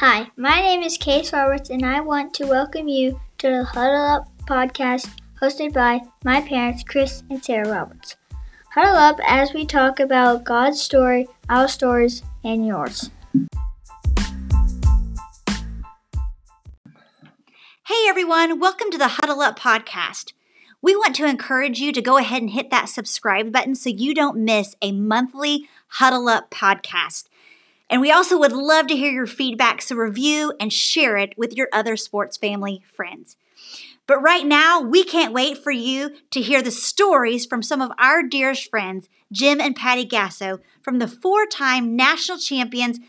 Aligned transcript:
Hi, 0.00 0.30
my 0.34 0.62
name 0.62 0.80
is 0.80 0.96
Case 0.96 1.30
Roberts, 1.30 1.68
and 1.68 1.84
I 1.84 2.00
want 2.00 2.32
to 2.32 2.46
welcome 2.46 2.88
you 2.88 3.20
to 3.36 3.50
the 3.50 3.64
Huddle 3.64 4.00
Up 4.00 4.28
podcast 4.46 5.10
hosted 5.42 5.74
by 5.74 6.00
my 6.24 6.40
parents, 6.40 6.82
Chris 6.82 7.22
and 7.28 7.44
Sarah 7.44 7.68
Roberts. 7.70 8.16
Huddle 8.72 8.96
up 8.96 9.18
as 9.22 9.52
we 9.52 9.66
talk 9.66 10.00
about 10.00 10.44
God's 10.44 10.80
story, 10.80 11.28
our 11.50 11.68
stories, 11.68 12.22
and 12.42 12.66
yours. 12.66 13.10
Hey 17.86 18.06
everyone, 18.08 18.58
welcome 18.58 18.90
to 18.90 18.96
the 18.96 19.18
Huddle 19.20 19.42
Up 19.42 19.58
podcast. 19.58 20.32
We 20.80 20.96
want 20.96 21.14
to 21.16 21.26
encourage 21.26 21.78
you 21.78 21.92
to 21.92 22.00
go 22.00 22.16
ahead 22.16 22.40
and 22.40 22.52
hit 22.52 22.70
that 22.70 22.88
subscribe 22.88 23.52
button 23.52 23.74
so 23.74 23.90
you 23.90 24.14
don't 24.14 24.46
miss 24.46 24.74
a 24.80 24.92
monthly 24.92 25.68
Huddle 25.88 26.26
Up 26.26 26.50
podcast. 26.50 27.24
And 27.90 28.00
we 28.00 28.12
also 28.12 28.38
would 28.38 28.52
love 28.52 28.86
to 28.86 28.96
hear 28.96 29.10
your 29.10 29.26
feedback, 29.26 29.82
so 29.82 29.96
review 29.96 30.54
and 30.60 30.72
share 30.72 31.16
it 31.16 31.36
with 31.36 31.54
your 31.54 31.68
other 31.72 31.96
sports 31.96 32.36
family 32.36 32.82
friends. 32.94 33.36
But 34.06 34.22
right 34.22 34.46
now, 34.46 34.80
we 34.80 35.02
can't 35.02 35.34
wait 35.34 35.58
for 35.58 35.72
you 35.72 36.16
to 36.30 36.40
hear 36.40 36.62
the 36.62 36.70
stories 36.70 37.46
from 37.46 37.62
some 37.62 37.80
of 37.80 37.90
our 37.98 38.22
dearest 38.22 38.70
friends, 38.70 39.08
Jim 39.32 39.60
and 39.60 39.74
Patty 39.74 40.06
Gasso, 40.06 40.60
from 40.82 41.00
the 41.00 41.08
four 41.08 41.46
time 41.46 41.96
national 41.96 42.38
champions 42.38 43.00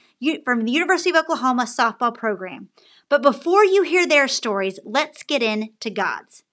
from 0.43 0.65
the 0.65 0.71
University 0.71 1.11
of 1.11 1.15
Oklahoma 1.15 1.63
softball 1.63 2.13
program. 2.13 2.69
But 3.07 3.21
before 3.21 3.63
you 3.63 3.83
hear 3.83 4.07
their 4.07 4.27
stories, 4.27 4.79
let's 4.83 5.23
get 5.23 5.43
into 5.43 5.89
God's. 5.89 6.43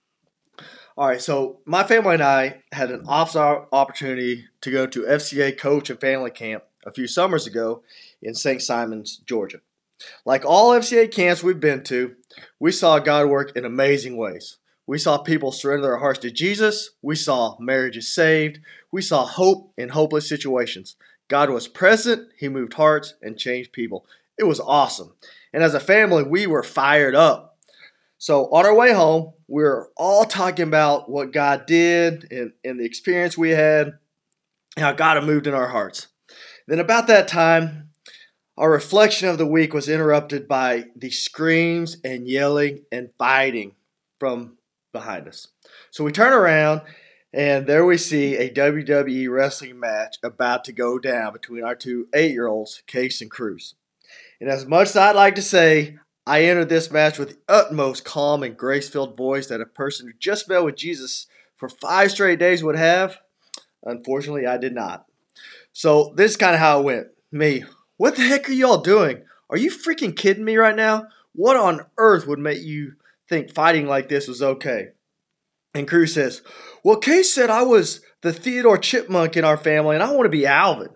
All 0.97 1.09
right, 1.09 1.21
so 1.21 1.61
my 1.65 1.85
family 1.85 2.15
and 2.15 2.23
I 2.23 2.63
had 2.73 2.91
an 2.91 3.05
awesome 3.07 3.67
opportunity 3.71 4.47
to 4.63 4.71
go 4.71 4.87
to 4.87 5.03
FCA 5.03 5.57
coach 5.57 5.91
and 5.91 6.01
family 6.01 6.31
camp 6.31 6.65
a 6.85 6.91
few 6.91 7.07
summers 7.07 7.47
ago 7.47 7.83
in 8.23 8.35
St. 8.35 8.63
Simons, 8.63 9.21
Georgia. 9.27 9.61
Like 10.25 10.45
all 10.45 10.73
FCA 10.73 11.13
camps 11.13 11.43
we've 11.43 11.61
been 11.61 11.83
to, 11.85 12.15
we 12.61 12.71
saw 12.71 12.99
God 12.99 13.27
work 13.27 13.57
in 13.57 13.65
amazing 13.65 14.17
ways. 14.17 14.59
We 14.87 14.99
saw 14.99 15.19
people 15.19 15.53
surrender 15.53 15.89
their 15.89 15.99
hearts 15.99 16.21
to 16.21 16.31
Jesus. 16.31 16.91
We 17.03 17.17
saw 17.17 17.57
marriages 17.59 18.15
saved. 18.15 18.61
We 18.91 19.03
saw 19.03 19.27
hope 19.27 19.73
in 19.77 19.91
hopeless 19.91 20.29
situations. 20.29 20.97
God 21.29 21.51
was 21.51 21.69
present, 21.69 22.29
He 22.39 22.49
moved 22.49 22.75
hearts 22.75 23.15
and 23.21 23.37
changed 23.37 23.73
people. 23.73 24.07
It 24.39 24.45
was 24.45 24.61
awesome. 24.61 25.15
And 25.53 25.63
as 25.63 25.75
a 25.75 25.81
family, 25.81 26.23
we 26.23 26.47
were 26.47 26.63
fired 26.63 27.15
up 27.15 27.49
so 28.19 28.47
on 28.47 28.67
our 28.67 28.75
way 28.75 28.93
home, 28.93 29.33
we 29.47 29.63
were 29.63 29.91
all 29.97 30.25
talking 30.25 30.67
about 30.67 31.09
what 31.09 31.33
God 31.33 31.67
did 31.67 32.31
and, 32.33 32.53
and 32.65 32.79
the 32.79 32.85
experience 32.85 33.39
we 33.39 33.51
had, 33.51 33.93
how 34.77 34.93
God 34.93 35.17
had 35.17 35.25
moved 35.25 35.47
in 35.47 35.55
our 35.55 35.69
hearts. 35.69 36.09
Then 36.67 36.81
about 36.81 37.07
that 37.07 37.29
time, 37.29 37.88
our 38.59 38.73
reflection 38.73 39.29
of 39.29 39.39
the 39.39 39.47
week 39.47 39.73
was 39.73 39.89
interrupted 39.89 40.49
by 40.49 40.87
the 40.97 41.11
screams 41.11 41.97
and 42.03 42.27
yelling 42.27 42.83
and 42.91 43.09
fighting 43.17 43.77
from 44.19 44.59
behind 44.93 45.29
us. 45.29 45.47
So 45.93 46.03
we 46.03 46.11
turn 46.11 46.33
around 46.33 46.81
and 47.33 47.69
there 47.69 47.87
we 47.87 47.97
see 47.99 48.37
a 48.37 48.53
WWE 48.53 49.31
wrestling 49.31 49.79
match 49.79 50.17
about 50.25 50.65
to 50.65 50.73
go 50.73 50.99
down 50.99 51.33
between 51.33 51.63
our 51.63 51.77
two 51.77 52.09
eight 52.13 52.33
year 52.33 52.49
olds, 52.49 52.83
Case 52.89 53.21
and 53.21 53.31
Cruz. 53.31 53.77
And 54.41 54.51
as 54.51 54.67
much 54.67 54.89
as 54.89 54.97
I'd 54.97 55.15
like 55.15 55.37
to 55.37 55.43
say, 55.43 55.99
I 56.27 56.43
entered 56.43 56.69
this 56.69 56.91
match 56.91 57.17
with 57.17 57.29
the 57.29 57.39
utmost 57.49 58.05
calm 58.05 58.43
and 58.43 58.57
grace 58.57 58.89
filled 58.89 59.17
voice 59.17 59.47
that 59.47 59.61
a 59.61 59.67
person 59.67 60.09
who 60.09 60.15
just 60.19 60.49
met 60.49 60.65
with 60.65 60.75
Jesus 60.75 61.29
for 61.57 61.69
five 61.69 62.11
straight 62.11 62.41
days 62.41 62.65
would 62.65 62.77
have. 62.77 63.19
Unfortunately, 63.85 64.47
I 64.49 64.59
did 64.59 64.75
not. 64.75 65.07
So, 65.73 66.13
this 66.17 66.33
is 66.33 66.37
kind 66.37 66.55
of 66.55 66.61
how 66.61 66.81
it 66.81 66.85
went. 66.85 67.07
Me, 67.31 67.65
what 67.99 68.17
the 68.17 68.23
heck 68.23 68.49
are 68.49 68.53
y'all 68.53 68.79
doing? 68.79 69.25
Are 69.51 69.59
you 69.59 69.71
freaking 69.71 70.17
kidding 70.17 70.45
me 70.45 70.57
right 70.57 70.75
now? 70.75 71.09
What 71.35 71.57
on 71.57 71.85
earth 71.99 72.27
would 72.27 72.39
make 72.39 72.63
you 72.63 72.95
think 73.29 73.53
fighting 73.53 73.87
like 73.87 74.09
this 74.09 74.27
was 74.27 74.43
okay? 74.43 74.89
And 75.75 75.87
Cruz 75.87 76.15
says, 76.15 76.43
Well, 76.83 76.97
Case 76.97 77.33
said 77.33 77.51
I 77.51 77.63
was 77.63 78.01
the 78.23 78.33
Theodore 78.33 78.79
Chipmunk 78.79 79.37
in 79.37 79.45
our 79.45 79.57
family 79.57 79.95
and 79.95 80.03
I 80.03 80.13
want 80.13 80.25
to 80.25 80.31
be 80.31 80.47
Alvin. 80.47 80.91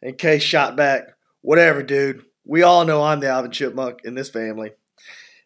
And 0.00 0.16
Case 0.16 0.42
shot 0.42 0.76
back, 0.76 1.16
Whatever, 1.42 1.82
dude. 1.82 2.24
We 2.44 2.62
all 2.62 2.84
know 2.84 3.02
I'm 3.02 3.20
the 3.20 3.28
Alvin 3.28 3.50
Chipmunk 3.50 4.00
in 4.04 4.14
this 4.14 4.30
family. 4.30 4.72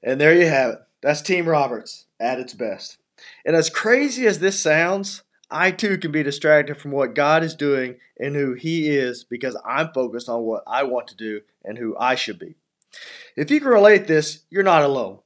And 0.02 0.20
there 0.20 0.34
you 0.34 0.46
have 0.46 0.70
it. 0.70 0.78
That's 1.02 1.20
Team 1.20 1.48
Roberts 1.48 2.06
at 2.20 2.38
its 2.38 2.54
best. 2.54 2.98
And 3.44 3.56
as 3.56 3.70
crazy 3.70 4.26
as 4.26 4.38
this 4.38 4.60
sounds, 4.60 5.22
I 5.50 5.70
too 5.70 5.98
can 5.98 6.12
be 6.12 6.22
distracted 6.22 6.78
from 6.78 6.90
what 6.90 7.14
God 7.14 7.44
is 7.44 7.54
doing 7.54 7.96
and 8.18 8.34
who 8.34 8.54
He 8.54 8.88
is 8.88 9.24
because 9.24 9.56
I'm 9.64 9.92
focused 9.92 10.28
on 10.28 10.42
what 10.42 10.64
I 10.66 10.82
want 10.84 11.08
to 11.08 11.16
do 11.16 11.40
and 11.64 11.78
who 11.78 11.96
I 11.98 12.14
should 12.14 12.38
be. 12.38 12.56
If 13.36 13.50
you 13.50 13.60
can 13.60 13.68
relate 13.68 14.06
this, 14.06 14.44
you're 14.50 14.62
not 14.62 14.82
alone. 14.82 15.20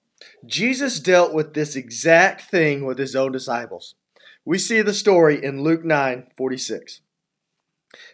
Jesus 0.46 1.00
dealt 1.00 1.32
with 1.32 1.54
this 1.54 1.76
exact 1.76 2.50
thing 2.50 2.84
with 2.84 2.98
His 2.98 3.16
own 3.16 3.32
disciples. 3.32 3.94
We 4.44 4.58
see 4.58 4.82
the 4.82 4.94
story 4.94 5.42
in 5.42 5.62
Luke 5.62 5.84
9 5.84 6.26
46. 6.36 7.00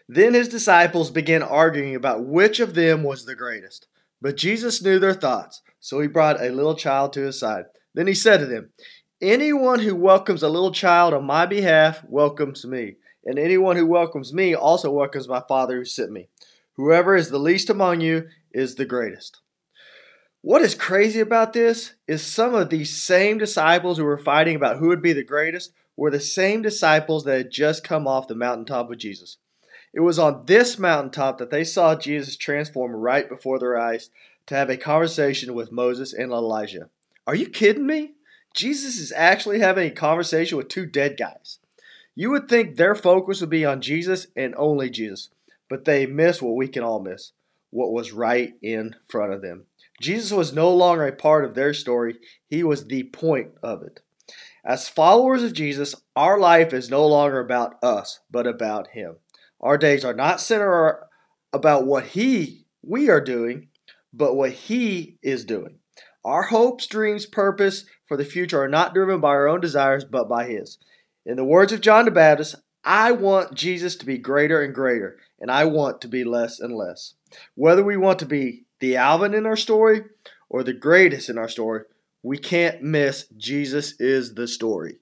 Then 0.07 0.33
his 0.33 0.47
disciples 0.47 1.11
began 1.11 1.43
arguing 1.43 1.95
about 1.95 2.25
which 2.25 2.59
of 2.59 2.73
them 2.73 3.03
was 3.03 3.25
the 3.25 3.35
greatest. 3.35 3.87
But 4.21 4.37
Jesus 4.37 4.81
knew 4.81 4.99
their 4.99 5.13
thoughts, 5.13 5.61
so 5.79 5.99
he 5.99 6.07
brought 6.07 6.41
a 6.41 6.49
little 6.49 6.75
child 6.75 7.13
to 7.13 7.21
his 7.21 7.39
side. 7.39 7.65
Then 7.93 8.07
he 8.07 8.13
said 8.13 8.39
to 8.39 8.45
them, 8.45 8.69
Anyone 9.21 9.79
who 9.79 9.95
welcomes 9.95 10.43
a 10.43 10.49
little 10.49 10.71
child 10.71 11.11
on 11.11 11.25
my 11.25 11.47
behalf 11.47 12.03
welcomes 12.07 12.63
me, 12.67 12.97
and 13.25 13.39
anyone 13.39 13.75
who 13.75 13.87
welcomes 13.87 14.31
me 14.31 14.53
also 14.53 14.91
welcomes 14.91 15.27
my 15.27 15.41
Father 15.47 15.77
who 15.77 15.85
sent 15.85 16.11
me. 16.11 16.27
Whoever 16.75 17.15
is 17.15 17.31
the 17.31 17.39
least 17.39 17.71
among 17.71 18.01
you 18.01 18.27
is 18.51 18.75
the 18.75 18.85
greatest. 18.85 19.39
What 20.41 20.61
is 20.61 20.75
crazy 20.75 21.19
about 21.19 21.53
this 21.53 21.93
is 22.07 22.21
some 22.21 22.53
of 22.53 22.69
these 22.69 23.01
same 23.01 23.39
disciples 23.39 23.97
who 23.97 24.03
were 24.03 24.19
fighting 24.19 24.55
about 24.55 24.77
who 24.77 24.89
would 24.89 25.01
be 25.01 25.13
the 25.13 25.23
greatest 25.23 25.73
were 25.95 26.11
the 26.11 26.19
same 26.19 26.61
disciples 26.61 27.23
that 27.23 27.37
had 27.37 27.51
just 27.51 27.83
come 27.83 28.07
off 28.07 28.27
the 28.27 28.35
mountaintop 28.35 28.87
with 28.87 28.99
Jesus. 28.99 29.37
It 29.95 30.01
was 30.01 30.19
on 30.19 30.45
this 30.45 30.77
mountaintop 30.77 31.39
that 31.39 31.49
they 31.49 31.63
saw 31.63 31.95
Jesus 31.95 32.37
transform 32.37 32.91
right 32.91 33.27
before 33.27 33.57
their 33.57 33.79
eyes 33.79 34.11
to 34.45 34.53
have 34.53 34.69
a 34.69 34.77
conversation 34.77 35.55
with 35.55 35.71
Moses 35.71 36.13
and 36.13 36.31
Elijah. 36.31 36.91
Are 37.25 37.33
you 37.33 37.49
kidding 37.49 37.87
me? 37.87 38.13
Jesus 38.57 38.97
is 38.97 39.13
actually 39.15 39.59
having 39.59 39.87
a 39.87 39.93
conversation 39.93 40.57
with 40.57 40.67
two 40.67 40.87
dead 40.87 41.15
guys. 41.15 41.59
You 42.15 42.31
would 42.31 42.49
think 42.49 42.75
their 42.75 42.95
focus 42.95 43.39
would 43.39 43.51
be 43.51 43.63
on 43.63 43.81
Jesus 43.81 44.25
and 44.35 44.55
only 44.57 44.89
Jesus, 44.89 45.29
but 45.69 45.85
they 45.85 46.07
miss 46.07 46.41
what 46.41 46.55
we 46.55 46.67
can 46.67 46.81
all 46.81 46.99
miss 46.99 47.33
what 47.69 47.91
was 47.91 48.11
right 48.11 48.55
in 48.63 48.95
front 49.07 49.33
of 49.33 49.43
them. 49.43 49.65
Jesus 50.01 50.31
was 50.31 50.53
no 50.53 50.73
longer 50.73 51.05
a 51.05 51.11
part 51.11 51.45
of 51.45 51.53
their 51.53 51.73
story, 51.73 52.15
he 52.49 52.63
was 52.63 52.85
the 52.85 53.03
point 53.03 53.51
of 53.61 53.83
it. 53.83 53.99
As 54.65 54.89
followers 54.89 55.43
of 55.43 55.53
Jesus, 55.53 55.93
our 56.15 56.39
life 56.39 56.73
is 56.73 56.89
no 56.89 57.05
longer 57.05 57.39
about 57.39 57.75
us, 57.83 58.21
but 58.31 58.47
about 58.47 58.87
him. 58.87 59.17
Our 59.61 59.77
days 59.77 60.03
are 60.03 60.13
not 60.15 60.41
centered 60.41 61.07
about 61.53 61.85
what 61.85 62.05
he 62.05 62.65
we 62.81 63.09
are 63.09 63.21
doing, 63.21 63.67
but 64.13 64.35
what 64.35 64.51
he 64.51 65.17
is 65.21 65.45
doing. 65.45 65.79
Our 66.25 66.43
hopes, 66.43 66.87
dreams, 66.87 67.25
purpose 67.27 67.85
for 68.07 68.17
the 68.17 68.25
future 68.25 68.61
are 68.61 68.69
not 68.69 68.93
driven 68.93 69.19
by 69.19 69.29
our 69.29 69.47
own 69.47 69.59
desires, 69.59 70.05
but 70.05 70.29
by 70.29 70.45
his. 70.45 70.77
In 71.25 71.35
the 71.35 71.43
words 71.43 71.73
of 71.73 71.81
John 71.81 72.05
the 72.05 72.11
Baptist, 72.11 72.55
I 72.83 73.11
want 73.11 73.53
Jesus 73.53 73.97
to 73.97 74.05
be 74.05 74.17
greater 74.17 74.61
and 74.61 74.73
greater, 74.73 75.17
and 75.39 75.51
I 75.51 75.65
want 75.65 75.99
to 76.01 76.07
be 76.07 76.23
less 76.23 76.59
and 76.59 76.73
less. 76.73 77.15
Whether 77.55 77.83
we 77.83 77.97
want 77.97 78.19
to 78.19 78.25
be 78.25 78.63
the 78.79 78.95
Alvin 78.95 79.33
in 79.33 79.45
our 79.45 79.57
story 79.57 80.05
or 80.49 80.63
the 80.63 80.73
greatest 80.73 81.29
in 81.29 81.37
our 81.37 81.49
story, 81.49 81.81
we 82.23 82.37
can't 82.37 82.81
miss 82.81 83.27
Jesus 83.35 83.99
is 83.99 84.35
the 84.35 84.47
story. 84.47 84.99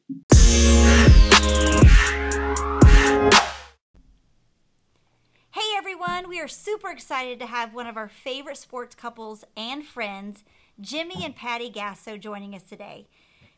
Hey 5.51 5.77
everyone. 5.77 6.27
We 6.27 6.39
are 6.39 6.47
super 6.47 6.89
excited 6.89 7.39
to 7.39 7.45
have 7.45 7.73
one 7.73 7.87
of 7.87 7.97
our 7.97 8.09
favorite 8.09 8.57
sports 8.57 8.95
couples 8.95 9.45
and 9.55 9.85
friends, 9.85 10.43
Jimmy 10.81 11.23
and 11.23 11.33
Patty 11.33 11.71
Gasso, 11.71 12.19
joining 12.19 12.53
us 12.53 12.63
today. 12.63 13.07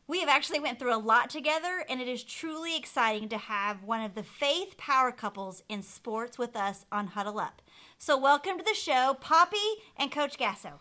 We 0.08 0.20
have 0.20 0.30
actually 0.30 0.60
went 0.60 0.78
through 0.78 0.96
a 0.96 1.00
lot 1.02 1.32
together, 1.32 1.84
and 1.90 2.00
it 2.00 2.08
is 2.08 2.24
truly 2.24 2.78
exciting 2.78 3.28
to 3.30 3.38
have 3.38 3.82
one 3.84 4.02
of 4.02 4.14
the 4.14 4.22
faith 4.22 4.78
power 4.78 5.12
couples 5.12 5.64
in 5.68 5.82
sports 5.82 6.38
with 6.38 6.56
us 6.56 6.86
on 6.92 7.08
Huddle 7.08 7.40
Up. 7.40 7.64
So, 7.98 8.18
welcome 8.18 8.60
to 8.60 8.64
the 8.64 8.76
show, 8.76 9.18
Poppy 9.20 9.58
and 9.98 10.12
Coach 10.12 10.38
Gasso. 10.38 10.74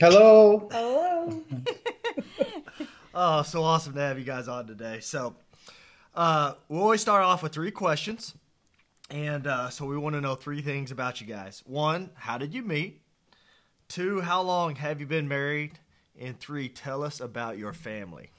Hello. 0.00 0.68
Hello. 0.72 1.44
oh, 3.14 3.42
so 3.42 3.62
awesome 3.62 3.92
to 3.92 4.00
have 4.00 4.18
you 4.18 4.24
guys 4.24 4.48
on 4.48 4.66
today. 4.66 5.00
So, 5.00 5.36
uh, 6.14 6.54
we 6.70 6.78
always 6.78 7.02
start 7.02 7.22
off 7.22 7.42
with 7.42 7.52
three 7.52 7.70
questions. 7.70 8.34
And 9.10 9.46
uh, 9.46 9.68
so 9.68 9.84
we 9.84 9.96
want 9.98 10.14
to 10.14 10.20
know 10.20 10.34
three 10.34 10.62
things 10.62 10.90
about 10.90 11.20
you 11.20 11.26
guys. 11.26 11.62
One, 11.66 12.10
how 12.14 12.38
did 12.38 12.52
you 12.54 12.62
meet? 12.62 13.02
Two, 13.88 14.20
how 14.20 14.42
long 14.42 14.76
have 14.76 15.00
you 15.00 15.06
been 15.06 15.28
married? 15.28 15.78
And 16.20 16.38
three, 16.38 16.68
tell 16.68 17.02
us 17.02 17.20
about 17.20 17.56
your 17.58 17.72
family. 17.72 18.30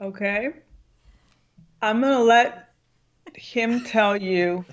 Okay. 0.00 0.50
I'm 1.82 2.00
going 2.00 2.14
to 2.14 2.22
let 2.22 2.70
him 3.34 3.84
tell 3.84 4.16
you 4.16 4.64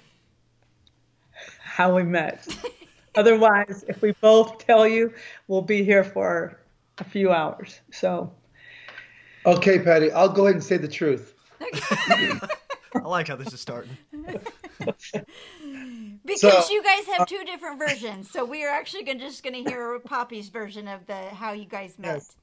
how 1.59 1.95
we 1.95 2.03
met. 2.03 2.48
Otherwise, 3.15 3.83
if 3.89 4.01
we 4.01 4.13
both 4.21 4.65
tell 4.65 4.88
you, 4.88 5.13
we'll 5.48 5.62
be 5.62 5.83
here 5.83 6.03
for 6.03 6.57
a 7.00 7.03
few 7.03 7.31
hours. 7.31 7.81
So, 7.92 8.31
Okay, 9.45 9.80
Patty, 9.80 10.12
I'll 10.12 10.30
go 10.30 10.45
ahead 10.45 10.56
and 10.56 10.63
say 10.63 10.77
the 10.77 10.88
truth. 10.88 11.33
I 11.62 12.39
like 13.03 13.27
how 13.27 13.36
this 13.36 13.51
is 13.53 13.59
starting. 13.59 13.98
Because 16.26 16.68
So- 16.68 16.74
you 16.74 16.84
guys 16.84 17.06
have 17.18 17.28
two 17.28 17.44
different 17.46 17.80
versions, 17.80 18.30
so 18.30 18.46
we 18.46 18.64
are 18.64 18.70
actually 18.70 19.04
gonna, 19.04 19.20
just 19.20 19.44
going 19.44 19.64
to 19.64 19.70
hear 19.70 20.00
Poppy's 20.00 20.50
version 20.50 20.88
of 20.88 21.06
the 21.08 21.16
how 21.16 21.54
you 21.54 21.66
guys 21.66 21.98
met. 21.98 22.16
Yes. 22.16 22.36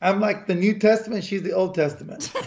I'm 0.00 0.20
like 0.20 0.46
the 0.46 0.54
New 0.54 0.78
Testament, 0.78 1.24
she's 1.24 1.42
the 1.42 1.52
Old 1.52 1.74
Testament. 1.74 2.32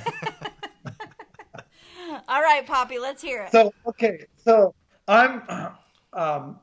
All 2.27 2.42
right, 2.42 2.65
Poppy, 2.65 3.00
let's 3.00 3.21
hear 3.21 3.44
it. 3.44 3.51
So 3.51 3.74
okay, 3.88 4.25
so 4.44 4.74
I'm 5.07 5.44
um, 6.13 6.59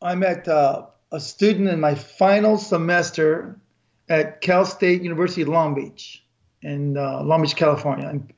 I'm 0.00 0.22
at 0.22 0.46
uh, 0.48 0.86
a 1.10 1.20
student 1.20 1.68
in 1.68 1.80
my 1.80 1.94
final 1.94 2.58
semester 2.58 3.60
at 4.08 4.40
Cal 4.40 4.64
State 4.64 5.02
University 5.02 5.44
Long 5.44 5.74
Beach 5.74 6.24
in 6.62 6.96
uh, 6.96 7.22
Long 7.22 7.42
Beach, 7.42 7.56
California, 7.56 8.08
and, 8.08 8.32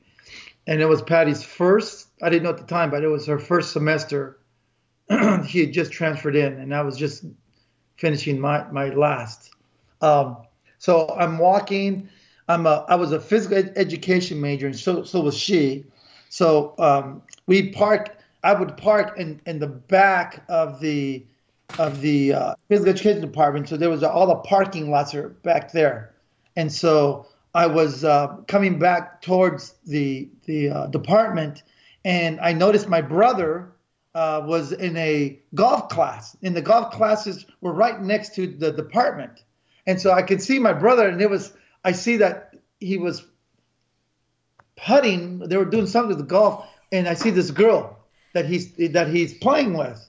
and 0.67 0.81
it 0.81 0.85
was 0.85 1.01
Patty's 1.01 1.43
first. 1.43 2.07
I 2.21 2.29
didn't 2.29 2.43
know 2.43 2.49
at 2.49 2.57
the 2.57 2.65
time, 2.65 2.89
but 2.89 3.03
it 3.03 3.07
was 3.07 3.25
her 3.27 3.39
first 3.39 3.71
semester. 3.71 4.39
he 5.45 5.59
had 5.59 5.73
just 5.73 5.91
transferred 5.91 6.35
in, 6.35 6.53
and 6.53 6.73
I 6.73 6.81
was 6.81 6.97
just 6.97 7.25
finishing 7.97 8.39
my 8.39 8.69
my 8.71 8.89
last. 8.89 9.51
Um, 10.01 10.37
so 10.77 11.13
I'm 11.17 11.37
walking. 11.37 12.09
I'm 12.47 12.65
a 12.65 12.85
I 12.89 12.95
was 12.95 13.11
a 13.11 13.19
physical 13.19 13.57
ed- 13.57 13.73
education 13.75 14.41
major, 14.41 14.67
and 14.67 14.75
so 14.75 15.03
so 15.03 15.21
was 15.21 15.37
she. 15.37 15.85
So 16.29 16.73
um, 16.79 17.21
we 17.47 17.69
park. 17.69 18.17
I 18.43 18.53
would 18.53 18.77
park 18.77 19.17
in, 19.17 19.41
in 19.47 19.57
the 19.57 19.67
back 19.67 20.43
of 20.49 20.79
the 20.79 21.25
of 21.79 22.01
the 22.01 22.33
uh, 22.33 22.55
physical 22.67 22.91
education 22.91 23.21
department. 23.21 23.69
So 23.69 23.77
there 23.77 23.89
was 23.89 24.03
all 24.03 24.27
the 24.27 24.35
parking 24.35 24.91
lots 24.91 25.15
are 25.15 25.29
back 25.29 25.71
there, 25.71 26.13
and 26.55 26.71
so 26.71 27.27
I 27.55 27.67
was 27.67 28.03
uh, 28.03 28.35
coming 28.49 28.79
back 28.79 29.21
towards 29.21 29.73
the 29.85 30.29
the 30.43 30.69
uh, 30.69 30.87
department, 30.87 31.63
and 32.03 32.37
I 32.41 32.51
noticed 32.51 32.89
my 32.89 33.01
brother 33.01 33.71
uh, 34.13 34.43
was 34.45 34.73
in 34.73 34.97
a 34.97 35.39
golf 35.55 35.87
class, 35.87 36.35
and 36.43 36.53
the 36.53 36.61
golf 36.61 36.91
classes 36.91 37.45
were 37.61 37.71
right 37.71 37.99
next 38.01 38.35
to 38.35 38.45
the 38.45 38.73
department, 38.73 39.41
and 39.87 40.01
so 40.01 40.11
I 40.11 40.21
could 40.21 40.41
see 40.41 40.59
my 40.59 40.73
brother, 40.73 41.07
and 41.07 41.21
it 41.21 41.29
was 41.29 41.53
I 41.81 41.93
see 41.93 42.17
that 42.17 42.55
he 42.81 42.97
was 42.97 43.25
putting. 44.75 45.39
They 45.39 45.55
were 45.55 45.63
doing 45.63 45.87
something 45.87 46.09
with 46.09 46.17
the 46.17 46.25
golf, 46.25 46.67
and 46.91 47.07
I 47.07 47.13
see 47.13 47.29
this 47.29 47.51
girl 47.51 47.97
that 48.33 48.45
he's 48.47 48.73
that 48.91 49.07
he's 49.07 49.33
playing 49.33 49.77
with, 49.77 50.05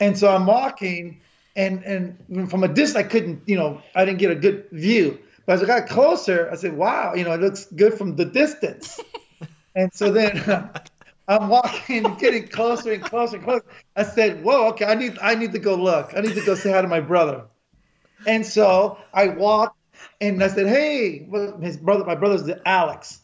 and 0.00 0.18
so 0.18 0.34
I'm 0.34 0.46
walking, 0.46 1.20
and 1.54 1.84
and 1.84 2.50
from 2.50 2.64
a 2.64 2.68
distance 2.68 2.96
I 2.96 3.08
couldn't, 3.08 3.42
you 3.46 3.54
know, 3.54 3.80
I 3.94 4.04
didn't 4.04 4.18
get 4.18 4.32
a 4.32 4.34
good 4.34 4.66
view. 4.72 5.20
But 5.46 5.54
as 5.54 5.62
I 5.62 5.66
got 5.66 5.88
closer, 5.88 6.48
I 6.50 6.56
said, 6.56 6.76
"Wow, 6.76 7.14
you 7.14 7.24
know, 7.24 7.32
it 7.32 7.40
looks 7.40 7.66
good 7.66 7.94
from 7.94 8.16
the 8.16 8.24
distance." 8.24 9.00
and 9.74 9.92
so 9.92 10.10
then 10.12 10.70
I'm 11.28 11.48
walking, 11.48 12.02
getting 12.14 12.48
closer 12.48 12.92
and 12.92 13.02
closer 13.02 13.36
and 13.36 13.44
closer. 13.44 13.64
I 13.96 14.04
said, 14.04 14.44
"Whoa, 14.44 14.68
okay, 14.70 14.84
I 14.84 14.94
need 14.94 15.18
I 15.20 15.34
need 15.34 15.52
to 15.52 15.58
go 15.58 15.74
look. 15.74 16.12
I 16.16 16.20
need 16.20 16.34
to 16.34 16.44
go 16.44 16.54
say 16.54 16.72
hi 16.72 16.82
to 16.82 16.88
my 16.88 17.00
brother." 17.00 17.44
And 18.26 18.46
so 18.46 18.98
I 19.12 19.28
walked, 19.28 19.76
and 20.20 20.42
I 20.42 20.48
said, 20.48 20.66
"Hey," 20.66 21.26
well, 21.28 21.58
his 21.58 21.76
brother, 21.76 22.04
my 22.04 22.14
brother's 22.14 22.48
Alex. 22.64 23.20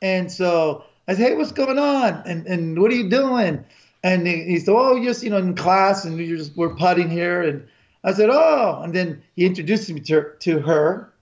And 0.00 0.30
so 0.30 0.84
I 1.06 1.14
said, 1.14 1.28
"Hey, 1.28 1.34
what's 1.34 1.52
going 1.52 1.78
on? 1.78 2.22
And 2.26 2.46
and 2.46 2.80
what 2.80 2.90
are 2.90 2.96
you 2.96 3.10
doing?" 3.10 3.64
And 4.02 4.26
he, 4.26 4.44
he 4.44 4.58
said, 4.58 4.74
"Oh, 4.74 5.02
just 5.02 5.22
you 5.22 5.30
know, 5.30 5.38
in 5.38 5.54
class, 5.54 6.04
and 6.04 6.18
you're 6.18 6.38
just 6.38 6.56
we're 6.56 6.74
putting 6.76 7.10
here." 7.10 7.42
And 7.42 7.68
I 8.04 8.12
said, 8.12 8.30
"Oh," 8.30 8.80
and 8.82 8.94
then 8.94 9.22
he 9.36 9.44
introduced 9.44 9.90
me 9.90 10.00
to 10.00 10.32
to 10.40 10.60
her, 10.60 11.12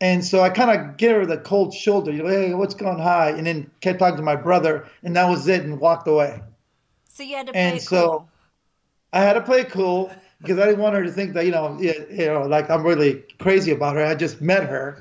and 0.00 0.24
so 0.24 0.40
I 0.42 0.50
kind 0.50 0.70
of 0.70 0.96
gave 0.96 1.12
her 1.12 1.26
the 1.26 1.38
cold 1.38 1.74
shoulder, 1.74 2.12
you 2.12 2.22
know, 2.22 2.28
"Hey, 2.28 2.54
what's 2.54 2.74
going 2.74 2.98
hi?" 2.98 3.30
And 3.30 3.46
then 3.46 3.70
kept 3.80 3.98
talking 3.98 4.16
to 4.16 4.22
my 4.22 4.36
brother, 4.36 4.86
and 5.02 5.16
that 5.16 5.28
was 5.28 5.48
it, 5.48 5.62
and 5.64 5.80
walked 5.80 6.08
away. 6.08 6.42
So 7.08 7.22
you 7.22 7.36
had 7.36 7.46
to 7.46 7.54
play 7.54 7.60
And 7.60 7.76
it 7.76 7.82
so 7.82 8.08
cool. 8.10 8.28
I 9.12 9.20
had 9.20 9.34
to 9.34 9.40
play 9.40 9.64
cool 9.64 10.12
because 10.40 10.58
I 10.58 10.66
didn't 10.66 10.80
want 10.80 10.94
her 10.94 11.02
to 11.04 11.10
think 11.10 11.34
that 11.34 11.44
you 11.46 11.52
know, 11.52 11.78
you 11.80 11.94
you 12.10 12.26
know, 12.26 12.42
like 12.42 12.70
I'm 12.70 12.82
really 12.84 13.24
crazy 13.38 13.72
about 13.72 13.96
her. 13.96 14.04
I 14.04 14.14
just 14.14 14.40
met 14.40 14.64
her, 14.64 15.00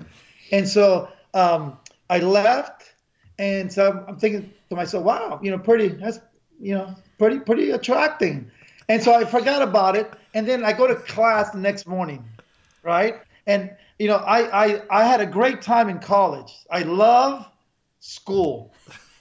and 0.52 0.68
so 0.68 1.10
um, 1.34 1.78
I 2.10 2.20
left, 2.20 2.94
and 3.38 3.72
so 3.72 3.90
I'm, 3.92 4.06
I'm 4.08 4.18
thinking 4.18 4.54
to 4.70 4.76
myself, 4.76 5.04
wow, 5.04 5.40
you 5.44 5.52
know, 5.52 5.60
pretty, 5.60 5.90
that's 5.90 6.20
you 6.60 6.74
know, 6.74 6.96
pretty, 7.18 7.40
pretty 7.40 7.72
attracting, 7.72 8.50
and 8.88 9.04
so 9.04 9.14
I 9.14 9.26
forgot 9.26 9.62
about 9.62 9.96
it, 9.96 10.14
and 10.34 10.48
then 10.48 10.64
I 10.64 10.74
go 10.74 10.88
to 10.88 10.96
class 10.96 11.50
the 11.52 11.60
next 11.60 11.86
morning, 11.88 12.24
right, 12.84 13.16
and 13.48 13.76
you 14.00 14.08
know, 14.08 14.18
I 14.18 14.66
I 14.66 14.82
I 14.90 15.06
had 15.06 15.22
a 15.22 15.26
great 15.26 15.62
time 15.62 15.90
in 15.90 16.00
college. 16.00 16.54
I 16.70 16.84
love 16.84 17.46
school, 18.00 18.74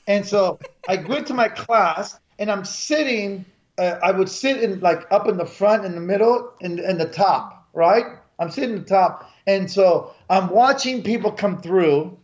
and 0.07 0.27
so 0.27 0.59
I 0.89 0.97
went 0.97 1.29
to 1.29 1.35
my 1.35 1.49
class, 1.49 2.19
and 2.39 2.51
I'm 2.51 2.65
sitting 2.65 3.45
uh, 3.79 3.99
I 4.03 4.13
would 4.13 4.29
sit 4.29 4.63
in 4.63 4.81
like 4.81 5.07
up 5.11 5.29
in 5.29 5.37
the 5.37 5.47
front, 5.47 5.85
in 5.85 5.95
the 5.95 6.01
middle, 6.01 6.53
and 6.61 6.79
in, 6.79 6.91
in 6.91 6.99
the 6.99 7.07
top, 7.07 7.69
right? 7.73 8.05
I'm 8.39 8.51
sitting 8.51 8.77
in 8.77 8.83
the 8.83 8.89
top, 8.89 9.31
and 9.47 9.71
so 9.71 10.15
I'm 10.29 10.49
watching 10.49 11.03
people 11.03 11.33
come 11.33 11.61
through, 11.61 12.19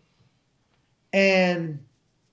and 1.12 1.84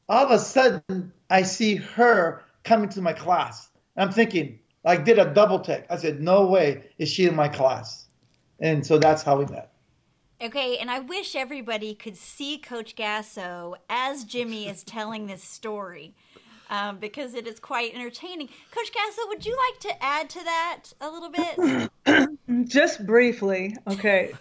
all 0.10 0.26
of 0.26 0.32
a 0.32 0.40
sudden 0.40 1.14
I 1.30 1.44
see 1.44 1.76
her 1.76 2.44
coming 2.64 2.90
to 2.90 3.02
my 3.02 3.14
class. 3.14 3.70
And 3.96 4.08
I'm 4.08 4.14
thinking, 4.14 4.60
I 4.86 4.98
did 4.98 5.20
a 5.20 5.34
double 5.34 5.60
take. 5.60 5.86
I 5.90 5.98
said, 5.98 6.22
"No 6.22 6.48
way 6.48 6.84
is 6.98 7.10
she 7.10 7.26
in 7.26 7.36
my 7.36 7.50
class," 7.50 8.06
and 8.60 8.86
so 8.86 8.98
that's 8.98 9.24
how 9.24 9.38
we 9.38 9.46
met. 9.46 9.72
Okay, 10.40 10.78
and 10.78 10.92
I 10.92 11.00
wish 11.00 11.36
everybody 11.36 11.96
could 11.96 12.16
see 12.16 12.60
Coach 12.60 12.96
Gasso 12.96 13.76
as 13.90 14.24
Jimmy 14.24 14.68
is 14.68 14.84
telling 14.84 15.26
this 15.26 15.44
story 15.44 16.14
um, 16.70 16.98
because 17.00 17.34
it 17.34 17.48
is 17.48 17.60
quite 17.60 17.96
entertaining. 17.96 18.48
Coach 18.70 18.92
Gasso, 18.92 19.28
would 19.30 19.46
you 19.46 19.58
like 19.72 19.80
to 19.82 20.04
add 20.04 20.30
to 20.30 20.44
that 20.44 20.84
a 21.02 21.10
little 21.10 21.32
bit? 21.32 22.30
just 22.70 23.04
briefly, 23.06 23.76
okay. 23.88 24.34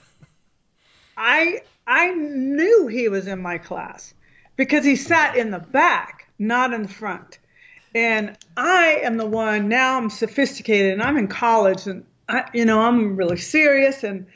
I 1.16 1.62
I 1.87 2.12
knew 2.12 2.88
he 2.88 3.08
was 3.08 3.26
in 3.26 3.40
my 3.40 3.56
class 3.56 4.12
because 4.56 4.84
he 4.84 4.96
sat 4.96 5.37
in 5.37 5.50
the 5.50 5.60
back, 5.60 6.28
not 6.38 6.75
in 6.75 6.82
the 6.82 6.88
front. 6.88 7.38
And 7.94 8.37
I 8.54 9.00
am 9.02 9.16
the 9.16 9.25
one 9.25 9.68
now 9.68 9.97
I'm 9.97 10.11
sophisticated 10.11 10.92
and 10.92 11.02
I'm 11.02 11.16
in 11.16 11.28
college 11.28 11.87
and 11.87 12.04
I 12.28 12.50
you 12.52 12.66
know, 12.66 12.82
I'm 12.82 13.16
really 13.16 13.38
serious 13.38 14.04
and 14.04 14.26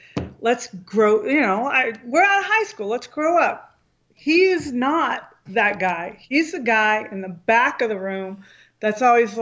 let's 0.40 0.68
grow, 0.68 1.25
you 1.25 1.40
know, 1.40 1.66
I 1.66 1.92
we're 2.04 2.23
out 2.23 2.40
of 2.40 2.47
high 2.47 2.64
school, 2.64 2.88
let's 2.88 3.06
grow 3.06 3.38
up. 3.38 3.78
He 4.14 4.44
is 4.44 4.73
not 4.73 5.28
that 5.47 5.78
guy. 5.78 6.18
He's 6.28 6.52
the 6.52 6.61
guy 6.61 7.06
in 7.11 7.20
the 7.20 7.28
back 7.28 7.80
of 7.80 7.88
the 7.88 7.99
room 7.99 8.44
that's 8.80 9.02
always 9.02 9.38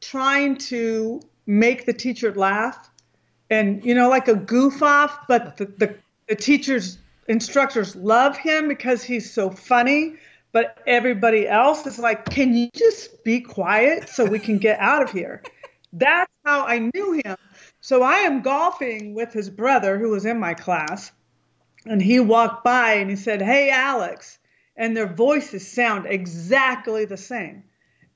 trying 0.00 0.56
to 0.56 1.20
make 1.46 1.86
the 1.86 1.92
teacher 1.92 2.32
laugh 2.34 2.90
and 3.50 3.84
you 3.84 3.94
know 3.94 4.08
like 4.08 4.28
a 4.28 4.34
goof 4.34 4.82
off 4.82 5.26
but 5.28 5.56
the, 5.56 5.66
the, 5.66 5.94
the 6.28 6.34
teachers 6.34 6.98
instructors 7.28 7.96
love 7.96 8.36
him 8.36 8.68
because 8.68 9.02
he's 9.02 9.32
so 9.32 9.50
funny 9.50 10.14
but 10.52 10.78
everybody 10.86 11.48
else 11.48 11.86
is 11.86 11.98
like 11.98 12.24
can 12.26 12.54
you 12.54 12.68
just 12.74 13.22
be 13.24 13.40
quiet 13.40 14.08
so 14.08 14.24
we 14.24 14.38
can 14.38 14.58
get 14.58 14.78
out 14.78 15.02
of 15.02 15.10
here 15.10 15.42
that's 15.92 16.30
how 16.44 16.64
i 16.64 16.78
knew 16.94 17.20
him 17.24 17.36
so 17.82 18.02
i 18.02 18.20
am 18.20 18.40
golfing 18.40 19.12
with 19.12 19.34
his 19.34 19.50
brother 19.50 19.98
who 19.98 20.08
was 20.08 20.24
in 20.24 20.40
my 20.40 20.54
class 20.54 21.12
and 21.84 22.00
he 22.00 22.18
walked 22.18 22.64
by 22.64 22.94
and 22.94 23.10
he 23.10 23.16
said 23.16 23.42
hey 23.42 23.68
alex 23.68 24.38
and 24.74 24.96
their 24.96 25.12
voices 25.12 25.70
sound 25.70 26.06
exactly 26.06 27.04
the 27.04 27.18
same 27.18 27.62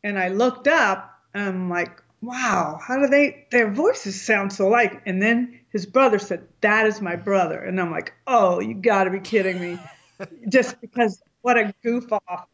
and 0.02 0.18
i 0.18 0.28
looked 0.28 0.66
up 0.66 1.12
and 1.34 1.46
i'm 1.46 1.68
like 1.68 2.02
wow, 2.22 2.78
how 2.82 2.98
do 2.98 3.06
they, 3.06 3.46
their 3.50 3.70
voices 3.70 4.20
sound 4.20 4.52
so 4.52 4.68
alike? 4.68 5.02
And 5.06 5.22
then 5.22 5.60
his 5.70 5.86
brother 5.86 6.18
said, 6.18 6.46
that 6.60 6.86
is 6.86 7.00
my 7.00 7.16
brother. 7.16 7.58
And 7.58 7.80
I'm 7.80 7.90
like, 7.90 8.12
oh, 8.26 8.60
you 8.60 8.74
got 8.74 9.04
to 9.04 9.10
be 9.10 9.20
kidding 9.20 9.60
me. 9.60 9.78
just 10.48 10.80
because 10.80 11.22
what 11.42 11.58
a 11.58 11.74
goof 11.82 12.10
off 12.12 12.46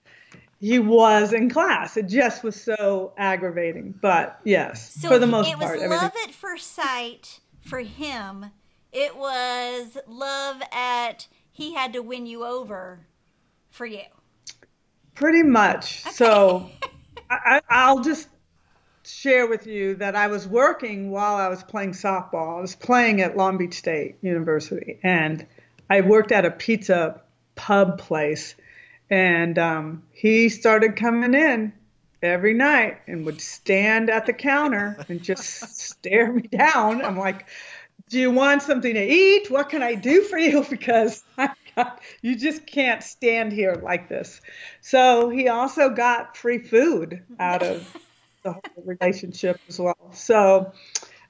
he 0.62 0.78
was 0.78 1.33
in 1.33 1.50
class. 1.50 1.97
It 1.97 2.07
just 2.09 2.42
was 2.45 2.54
so 2.59 3.12
aggravating. 3.19 3.95
But 4.00 4.38
yes, 4.45 4.95
So 4.95 5.09
for 5.09 5.19
the 5.19 5.26
most 5.26 5.52
part. 5.52 5.76
it 5.76 5.81
was 5.83 5.90
love 5.90 6.02
everything. 6.04 6.28
at 6.28 6.35
first 6.35 6.73
sight 6.75 7.40
for 7.61 7.81
him. 7.81 8.47
It 8.92 9.16
was 9.16 9.99
love 10.07 10.62
at 10.73 11.26
he 11.50 11.75
had 11.75 11.92
to 11.95 12.00
win 12.00 12.26
you 12.26 12.45
over 12.45 13.07
for 13.71 13.87
you. 13.87 14.02
Pretty 15.14 15.42
much. 15.42 16.02
So 16.04 16.71
I, 17.31 17.37
I- 17.57 17.61
I'll 17.69 18.00
just 18.00 18.28
share 19.04 19.49
with 19.49 19.66
you 19.66 19.97
that 19.97 20.14
I 20.14 20.28
was 20.28 20.47
working 20.47 21.11
while 21.11 21.35
I 21.35 21.49
was 21.49 21.62
playing 21.64 21.90
softball. 21.90 22.59
I 22.59 22.61
was 22.61 22.76
playing 22.76 23.21
at 23.21 23.37
Long 23.37 23.59
Beach 23.59 23.75
State 23.75 24.16
University, 24.23 25.00
and 25.02 25.45
I 25.90 26.02
worked 26.02 26.31
at 26.31 26.45
a 26.45 26.50
pizza 26.52 27.21
pub 27.57 27.99
place. 27.99 28.54
And 29.12 29.59
um, 29.59 30.04
he 30.11 30.49
started 30.49 30.97
coming 30.97 31.35
in, 31.35 31.75
every 32.23 32.54
night 32.54 33.00
and 33.07 33.26
would 33.26 33.40
stand 33.40 34.09
at 34.09 34.26
the 34.26 34.33
counter 34.33 35.04
and 35.09 35.23
just 35.23 35.76
stare 35.76 36.33
me 36.33 36.42
down. 36.42 37.04
I'm 37.04 37.19
like, 37.19 37.47
do 38.09 38.19
you 38.19 38.31
want 38.31 38.62
something 38.62 38.95
to 38.95 39.04
eat? 39.04 39.50
What 39.50 39.69
can 39.69 39.83
I 39.83 39.97
do 39.97 40.23
for 40.23 40.38
you? 40.38 40.64
Because 40.71 41.25
you 42.23 42.37
just 42.37 42.66
can't 42.66 43.02
stand 43.02 43.52
here 43.52 43.75
like 43.83 44.09
this. 44.09 44.40
So 44.81 45.28
he 45.28 45.49
also 45.49 45.90
got 45.90 46.37
free 46.37 46.59
food 46.59 47.23
out 47.38 47.62
of 47.62 47.87
the 48.45 48.52
whole 48.52 48.85
relationship 48.85 49.61
as 49.69 49.78
well. 49.78 50.11
So 50.12 50.73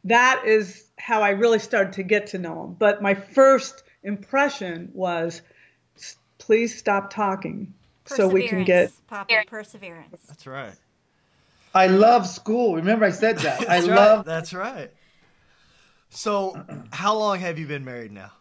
that 0.05 0.45
is 0.47 0.85
how 0.99 1.23
I 1.23 1.31
really 1.31 1.59
started 1.59 1.95
to 1.95 2.03
get 2.03 2.29
to 2.29 2.39
know 2.39 2.65
him. 2.65 2.75
But 2.75 3.03
my 3.03 3.15
first 3.15 3.83
impression 4.03 4.91
was, 4.95 5.43
please 6.53 6.77
stop 6.79 7.09
talking 7.09 7.73
so 8.05 8.29
we 8.29 8.47
can 8.47 8.63
get 8.63 8.93
Poppy, 9.07 9.35
perseverance. 9.47 10.21
That's 10.29 10.47
right. 10.47 10.75
I 11.75 11.87
love 11.87 12.27
school. 12.27 12.77
Remember, 12.77 13.07
I 13.07 13.11
said 13.11 13.39
that. 13.39 13.61
I 13.71 13.81
That's 13.81 13.89
right. 13.89 13.97
love. 13.97 14.25
That's 14.27 14.53
right. 14.53 14.91
So, 16.11 16.63
how 16.93 17.17
long 17.17 17.39
have 17.39 17.59
you 17.59 17.67
been 17.67 17.87
married 17.87 18.13
now? 18.13 18.33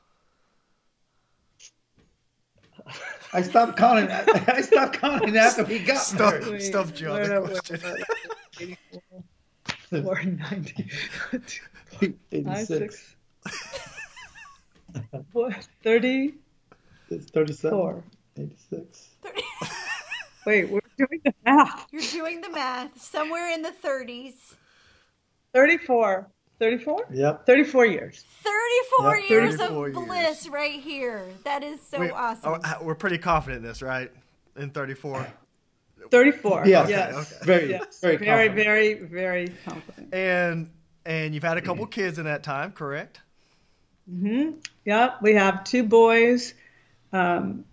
I 3.32 3.44
stopped 3.44 3.78
counting. 3.78 4.10
I 4.12 4.60
stopped 4.60 5.00
counting 5.00 5.38
after 5.38 5.64
we 5.64 5.80
got 5.80 6.00
Stop, 6.00 6.34
married. 6.42 6.64
stop, 6.64 6.94
Joe. 6.94 7.14
Wait, 7.14 7.28
The 7.30 7.42
wait, 7.42 7.50
question. 7.50 7.80
wait, 8.60 8.78
wait. 9.94 10.04
Four 10.04 10.22
ninety. 10.24 10.90
Five, 11.32 12.14
86. 12.34 12.68
six. 12.68 13.16
What? 15.32 15.66
Thirty. 15.82 16.41
It's 17.12 17.30
37. 17.32 17.70
Four. 17.78 18.04
86. 18.38 19.10
Wait, 20.46 20.70
we're 20.70 20.80
doing 20.98 21.22
the 21.24 21.34
math. 21.46 21.88
You're 21.92 22.02
doing 22.02 22.42
the 22.42 22.50
math. 22.50 23.00
Somewhere 23.02 23.52
in 23.54 23.62
the 23.62 23.72
30s. 23.84 24.34
34. 25.54 26.28
34? 26.60 27.08
Yep. 27.12 27.46
34 27.46 27.86
years. 27.88 28.24
34 28.44 29.18
Yep. 29.18 29.30
years 29.30 29.56
34 29.58 29.88
of 29.88 29.94
years. 29.94 30.06
bliss 30.06 30.48
right 30.50 30.80
here. 30.80 31.26
That 31.44 31.64
is 31.64 31.82
so 31.82 32.00
We- 32.00 32.10
awesome. 32.12 32.60
oh, 32.64 32.84
We're 32.84 32.96
pretty 32.96 33.18
confident 33.18 33.64
in 33.64 33.68
this, 33.68 33.82
right? 33.82 34.12
In 34.56 34.70
34. 34.70 35.28
34. 36.10 36.64
Yes. 36.66 36.90
Yes. 36.90 37.14
Okay. 37.16 37.46
Very, 37.46 37.70
Yes. 37.72 38.00
very, 38.00 38.18
very, 38.18 38.48
confident. 38.48 38.66
very, 38.66 38.94
very 38.94 39.48
confident. 39.66 40.14
And 40.14 40.70
and 41.06 41.34
you've 41.34 41.44
had 41.44 41.58
a 41.58 41.62
couple 41.62 41.86
kids 41.88 42.20
in 42.20 42.26
that 42.26 42.44
time, 42.44 42.72
correct? 42.74 43.22
Mm-hmm. 44.12 44.58
Yep. 44.86 45.18
we 45.24 45.34
have 45.34 45.64
two 45.64 45.84
boys. 45.84 46.54
Um, 47.14 47.66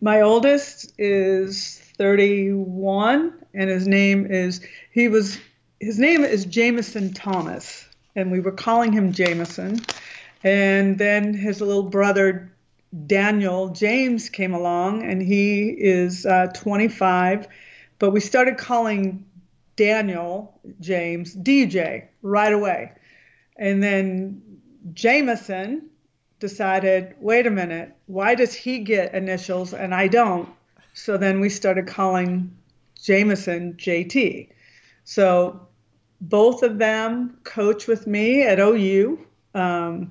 my 0.00 0.22
oldest 0.22 0.92
is 0.98 1.78
31, 1.98 3.34
and 3.52 3.70
his 3.70 3.86
name 3.86 4.26
is 4.26 4.60
he 4.92 5.08
was 5.08 5.38
his 5.80 5.98
name 5.98 6.24
is 6.24 6.44
Jameson 6.44 7.12
Thomas, 7.12 7.86
and 8.14 8.30
we 8.30 8.40
were 8.40 8.52
calling 8.52 8.92
him 8.92 9.12
Jameson. 9.12 9.80
And 10.42 10.98
then 10.98 11.34
his 11.34 11.60
little 11.60 11.82
brother 11.82 12.50
Daniel 13.06 13.68
James 13.68 14.30
came 14.30 14.54
along, 14.54 15.02
and 15.02 15.22
he 15.22 15.68
is 15.68 16.26
uh, 16.26 16.48
25. 16.54 17.46
But 17.98 18.10
we 18.10 18.20
started 18.20 18.56
calling 18.56 19.26
Daniel 19.76 20.58
James 20.80 21.36
DJ 21.36 22.08
right 22.22 22.52
away. 22.52 22.92
And 23.56 23.82
then 23.82 24.42
Jameson 24.94 25.90
decided, 26.40 27.14
wait 27.20 27.46
a 27.46 27.50
minute, 27.50 27.94
why 28.06 28.34
does 28.34 28.54
he 28.54 28.80
get 28.80 29.14
initials 29.14 29.72
and 29.72 29.94
I 29.94 30.08
don't? 30.08 30.48
So 30.94 31.16
then 31.16 31.38
we 31.38 31.48
started 31.48 31.86
calling 31.86 32.56
Jameson 33.00 33.74
JT. 33.74 34.48
So 35.04 35.68
both 36.20 36.62
of 36.62 36.78
them 36.78 37.38
coach 37.44 37.86
with 37.86 38.06
me 38.06 38.42
at 38.42 38.58
OU. 38.58 39.24
Um, 39.54 40.10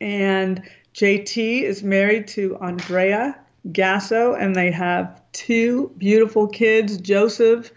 and 0.00 0.62
JT 0.94 1.62
is 1.62 1.82
married 1.82 2.28
to 2.28 2.56
Andrea 2.58 3.38
Gasso, 3.68 4.40
and 4.40 4.54
they 4.54 4.70
have 4.70 5.20
two 5.32 5.92
beautiful 5.98 6.46
kids, 6.46 6.98
Joseph. 6.98 7.72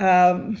Um, 0.00 0.58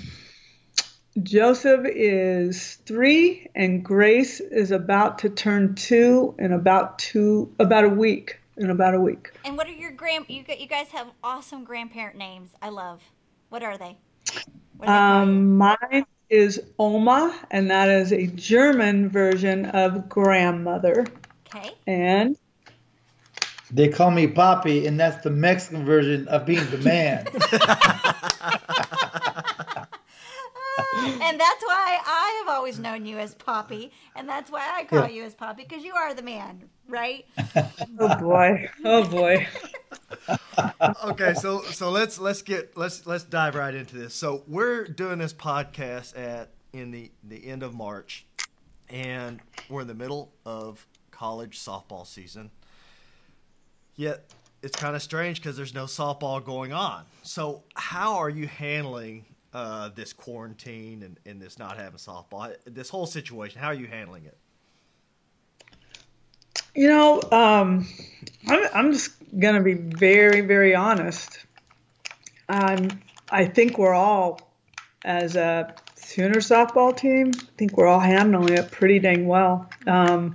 Joseph 1.22 1.86
is 1.86 2.74
three, 2.86 3.48
and 3.54 3.84
Grace 3.84 4.40
is 4.40 4.70
about 4.70 5.18
to 5.20 5.30
turn 5.30 5.74
two 5.74 6.34
in 6.38 6.52
about 6.52 6.98
two, 6.98 7.54
about 7.58 7.84
a 7.84 7.88
week. 7.88 8.38
In 8.56 8.70
about 8.70 8.94
a 8.94 9.00
week. 9.00 9.30
and 9.44 9.56
what 9.56 9.68
are 9.68 9.72
your 9.72 9.92
grand 9.92 10.24
you 10.28 10.42
gu- 10.42 10.56
you 10.58 10.66
guys 10.66 10.88
have 10.88 11.06
awesome 11.22 11.62
grandparent 11.62 12.16
names. 12.16 12.50
I 12.60 12.70
love. 12.70 13.00
What 13.50 13.62
are 13.62 13.78
they? 13.78 13.96
What 14.76 14.86
do 14.86 14.92
they? 14.92 14.92
Um, 14.92 15.56
mine 15.56 16.04
is 16.28 16.60
Oma, 16.78 17.32
and 17.52 17.70
that 17.70 17.88
is 17.88 18.12
a 18.12 18.26
German 18.26 19.08
version 19.08 19.66
of 19.66 20.08
grandmother. 20.08 21.06
Okay. 21.54 21.70
And 21.86 22.36
They 23.70 23.88
call 23.88 24.10
me 24.10 24.26
Poppy, 24.26 24.86
and 24.86 24.98
that's 24.98 25.22
the 25.22 25.30
Mexican 25.30 25.84
version 25.84 26.26
of 26.28 26.44
being 26.44 26.68
the 26.70 26.78
man. 26.78 27.28
and 30.94 31.40
that's 31.40 31.62
why 31.64 31.98
I 32.04 32.42
have 32.44 32.54
always 32.56 32.78
known 32.78 33.04
you 33.06 33.18
as 33.18 33.34
Poppy, 33.34 33.90
and 34.16 34.28
that's 34.28 34.50
why 34.50 34.68
I 34.74 34.84
call 34.84 35.00
Yeah. 35.00 35.08
you 35.08 35.24
as 35.24 35.34
Poppy 35.34 35.64
because 35.68 35.84
you 35.84 35.94
are 35.94 36.14
the 36.14 36.22
man, 36.22 36.68
right? 36.88 37.26
oh 37.98 38.16
boy, 38.18 38.68
oh 38.84 39.04
boy. 39.08 39.46
okay, 41.04 41.34
so 41.34 41.62
so 41.62 41.90
let's 41.90 42.18
let's 42.18 42.42
get 42.42 42.76
let's 42.76 43.06
let's 43.06 43.24
dive 43.24 43.54
right 43.54 43.74
into 43.74 43.96
this. 43.96 44.14
So 44.14 44.42
we're 44.46 44.84
doing 44.86 45.18
this 45.18 45.32
podcast 45.32 46.18
at 46.18 46.50
in 46.72 46.90
the 46.90 47.10
the 47.24 47.46
end 47.46 47.62
of 47.62 47.74
March, 47.74 48.26
and 48.88 49.40
we're 49.68 49.82
in 49.82 49.88
the 49.88 49.94
middle 49.94 50.32
of 50.46 50.86
college 51.10 51.58
softball 51.58 52.06
season. 52.06 52.50
Yet 53.96 54.24
it's 54.62 54.76
kind 54.76 54.94
of 54.94 55.02
strange 55.02 55.40
because 55.40 55.56
there's 55.56 55.74
no 55.74 55.84
softball 55.84 56.44
going 56.44 56.72
on. 56.72 57.04
So 57.22 57.64
how 57.74 58.16
are 58.18 58.30
you 58.30 58.46
handling 58.46 59.24
uh, 59.58 59.88
this 59.88 60.12
quarantine 60.12 61.02
and, 61.02 61.18
and 61.26 61.42
this 61.42 61.58
not 61.58 61.76
having 61.76 61.98
softball? 61.98 62.54
This 62.64 62.88
whole 62.88 63.06
situation, 63.06 63.60
how 63.60 63.68
are 63.68 63.74
you 63.74 63.88
handling 63.88 64.24
it? 64.24 64.36
You 66.74 66.88
know, 66.88 67.20
um, 67.32 67.88
I'm, 68.46 68.68
I'm 68.72 68.92
just 68.92 69.10
going 69.38 69.56
to 69.56 69.62
be 69.62 69.74
very, 69.74 70.42
very 70.42 70.76
honest. 70.76 71.44
Um, 72.48 72.88
I 73.30 73.46
think 73.46 73.78
we're 73.78 73.94
all, 73.94 74.40
as 75.04 75.34
a 75.34 75.74
Sooner 75.96 76.36
softball 76.36 76.96
team, 76.96 77.32
I 77.34 77.46
think 77.58 77.76
we're 77.76 77.86
all 77.86 78.00
handling 78.00 78.56
it 78.56 78.70
pretty 78.70 78.98
dang 79.00 79.26
well. 79.26 79.68
Um, 79.86 80.34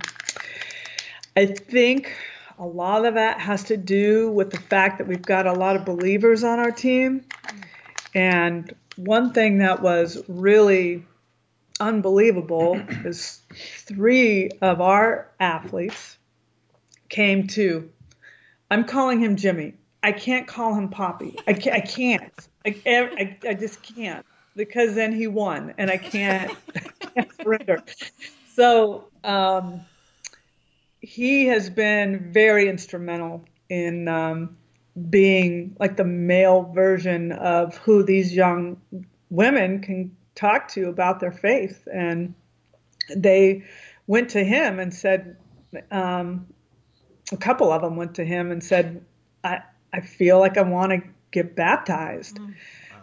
I 1.36 1.46
think 1.46 2.14
a 2.58 2.66
lot 2.66 3.06
of 3.06 3.14
that 3.14 3.40
has 3.40 3.64
to 3.64 3.76
do 3.76 4.30
with 4.30 4.50
the 4.50 4.60
fact 4.60 4.98
that 4.98 5.08
we've 5.08 5.22
got 5.22 5.46
a 5.46 5.52
lot 5.52 5.74
of 5.74 5.84
believers 5.84 6.44
on 6.44 6.60
our 6.60 6.70
team. 6.70 7.24
And 8.14 8.72
one 8.96 9.32
thing 9.32 9.58
that 9.58 9.82
was 9.82 10.22
really 10.28 11.04
unbelievable 11.80 12.80
is 13.04 13.40
three 13.50 14.50
of 14.60 14.80
our 14.80 15.28
athletes 15.40 16.18
came 17.08 17.46
to. 17.48 17.90
I'm 18.70 18.84
calling 18.84 19.20
him 19.20 19.36
Jimmy. 19.36 19.74
I 20.02 20.12
can't 20.12 20.46
call 20.46 20.74
him 20.74 20.88
Poppy. 20.88 21.38
I 21.46 21.54
can't. 21.54 21.76
I 21.76 21.80
can't. 21.80 22.48
I, 22.66 22.80
I, 22.86 23.50
I 23.50 23.54
just 23.54 23.82
can't 23.82 24.24
because 24.56 24.94
then 24.94 25.12
he 25.12 25.26
won, 25.26 25.74
and 25.78 25.90
I 25.90 25.96
can't, 25.96 26.50
I 26.74 26.80
can't 27.06 27.32
surrender. 27.36 27.82
So 28.54 29.08
um, 29.22 29.80
he 31.00 31.46
has 31.46 31.70
been 31.70 32.32
very 32.32 32.68
instrumental 32.68 33.44
in 33.68 34.08
um, 34.08 34.56
being 35.10 35.76
like 35.80 35.96
the 35.96 36.04
male 36.04 36.70
version 36.74 37.32
of 37.32 37.76
who 37.78 38.02
these 38.02 38.34
young 38.34 38.80
women 39.30 39.80
can 39.80 40.16
talk 40.34 40.68
to 40.68 40.88
about 40.88 41.20
their 41.20 41.32
faith, 41.32 41.86
and 41.92 42.34
they 43.14 43.64
went 44.06 44.30
to 44.30 44.44
him 44.44 44.78
and 44.78 44.92
said, 44.94 45.36
um, 45.90 46.46
a 47.32 47.36
couple 47.36 47.72
of 47.72 47.82
them 47.82 47.96
went 47.96 48.14
to 48.16 48.24
him 48.24 48.50
and 48.52 48.62
said, 48.62 49.04
I, 49.42 49.60
I 49.92 50.00
feel 50.00 50.38
like 50.38 50.56
I 50.58 50.62
want 50.62 50.92
to 50.92 51.02
get 51.30 51.56
baptized. 51.56 52.38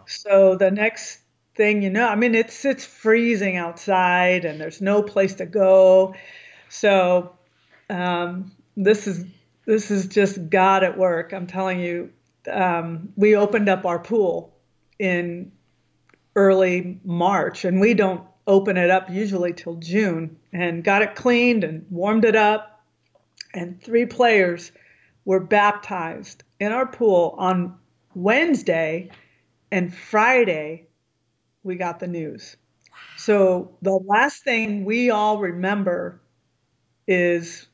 So 0.06 0.56
the 0.56 0.70
next 0.70 1.20
thing 1.54 1.82
you 1.82 1.90
know, 1.90 2.08
I 2.08 2.14
mean, 2.14 2.34
it's, 2.34 2.64
it's 2.64 2.84
freezing 2.84 3.56
outside 3.56 4.44
and 4.44 4.60
there's 4.60 4.80
no 4.80 5.02
place 5.02 5.34
to 5.34 5.46
go. 5.46 6.14
So, 6.68 7.36
um, 7.90 8.52
this 8.76 9.06
is, 9.06 9.26
this 9.64 9.90
is 9.90 10.06
just 10.06 10.50
God 10.50 10.82
at 10.82 10.98
work. 10.98 11.32
I'm 11.32 11.46
telling 11.46 11.80
you, 11.80 12.10
um, 12.50 13.12
we 13.16 13.36
opened 13.36 13.68
up 13.68 13.84
our 13.84 13.98
pool 13.98 14.56
in 14.98 15.52
early 16.34 17.00
March 17.04 17.64
and 17.64 17.80
we 17.80 17.94
don't 17.94 18.26
open 18.46 18.76
it 18.76 18.90
up 18.90 19.08
usually 19.10 19.52
till 19.52 19.76
June 19.76 20.36
and 20.52 20.82
got 20.82 21.02
it 21.02 21.14
cleaned 21.14 21.62
and 21.62 21.86
warmed 21.90 22.24
it 22.24 22.34
up 22.34 22.72
and 23.54 23.80
three 23.82 24.06
players 24.06 24.72
were 25.24 25.40
baptized 25.40 26.42
in 26.58 26.72
our 26.72 26.86
pool 26.86 27.34
on 27.38 27.78
Wednesday, 28.14 29.10
and 29.70 29.94
Friday 29.94 30.86
we 31.62 31.76
got 31.76 32.00
the 32.00 32.06
news. 32.06 32.56
So 33.16 33.76
the 33.82 33.92
last 33.92 34.44
thing 34.44 34.84
we 34.84 35.10
all 35.10 35.38
remember 35.38 36.20
is 37.06 37.66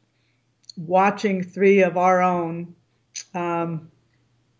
watching 0.78 1.42
three 1.42 1.82
of 1.82 1.96
our 1.96 2.22
own 2.22 2.74
um, 3.34 3.90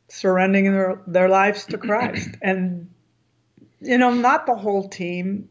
surrendering 0.09 0.73
their, 0.73 1.01
their 1.07 1.29
lives 1.29 1.65
to 1.67 1.79
Christ. 1.79 2.31
And, 2.43 2.91
you 3.81 3.99
know, 3.99 4.13
not 4.13 4.47
the 4.47 4.57
whole 4.57 4.89
team 4.89 5.49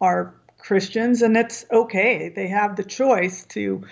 are 0.00 0.34
Christians, 0.58 1.22
and 1.22 1.36
it's 1.36 1.64
okay. 1.70 2.28
They 2.28 2.48
have 2.48 2.76
the 2.76 2.84
choice 2.84 3.44
to. 3.46 3.84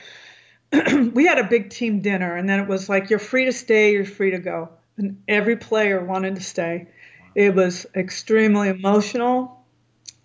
we 1.15 1.27
had 1.27 1.39
a 1.39 1.45
big 1.45 1.71
team 1.71 2.01
dinner, 2.01 2.37
and 2.37 2.49
then 2.49 2.61
it 2.61 2.69
was 2.69 2.89
like, 2.89 3.11
you're 3.11 3.19
free 3.19 3.47
to 3.47 3.53
stay, 3.53 3.93
you're 3.93 4.05
free 4.05 4.33
to 4.33 4.39
go. 4.39 4.71
And 4.97 5.23
every 5.27 5.57
player 5.57 6.05
wanted 6.05 6.37
to 6.37 6.43
stay. 6.43 6.89
It 7.35 7.55
was 7.55 7.87
extremely 7.95 8.69
emotional, 8.69 9.65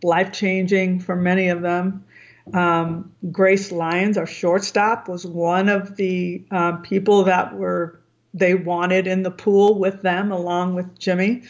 life 0.03 0.31
changing 0.31 0.99
for 0.99 1.15
many 1.15 1.49
of 1.49 1.61
them. 1.61 2.05
Um, 2.53 3.13
Grace 3.31 3.71
Lyons, 3.71 4.17
our 4.17 4.25
shortstop, 4.27 5.07
was 5.07 5.25
one 5.25 5.69
of 5.69 5.95
the 5.95 6.45
um, 6.51 6.81
people 6.81 7.23
that 7.25 7.55
were 7.55 7.99
they 8.33 8.53
wanted 8.53 9.07
in 9.07 9.23
the 9.23 9.31
pool 9.31 9.79
with 9.79 10.01
them, 10.01 10.31
along 10.31 10.75
with 10.75 10.99
Jimmy. 10.99 11.43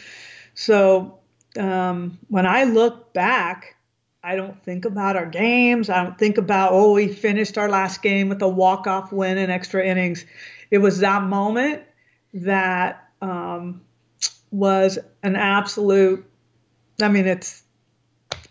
So 0.54 1.18
um, 1.58 2.18
when 2.28 2.46
I 2.46 2.64
look 2.64 3.12
back, 3.12 3.76
I 4.22 4.36
don't 4.36 4.62
think 4.64 4.84
about 4.84 5.16
our 5.16 5.26
games. 5.26 5.88
I 5.88 6.02
don't 6.02 6.18
think 6.18 6.38
about 6.38 6.72
oh 6.72 6.92
we 6.92 7.08
finished 7.08 7.56
our 7.56 7.68
last 7.68 8.02
game 8.02 8.28
with 8.28 8.42
a 8.42 8.48
walk 8.48 8.86
off 8.86 9.12
win 9.12 9.38
in 9.38 9.50
extra 9.50 9.84
innings. 9.84 10.24
It 10.70 10.78
was 10.78 10.98
that 11.00 11.22
moment 11.22 11.82
that 12.34 13.08
um, 13.22 13.82
was 14.50 14.98
an 15.22 15.36
absolute. 15.36 16.24
I 17.00 17.08
mean, 17.08 17.26
it's 17.26 17.62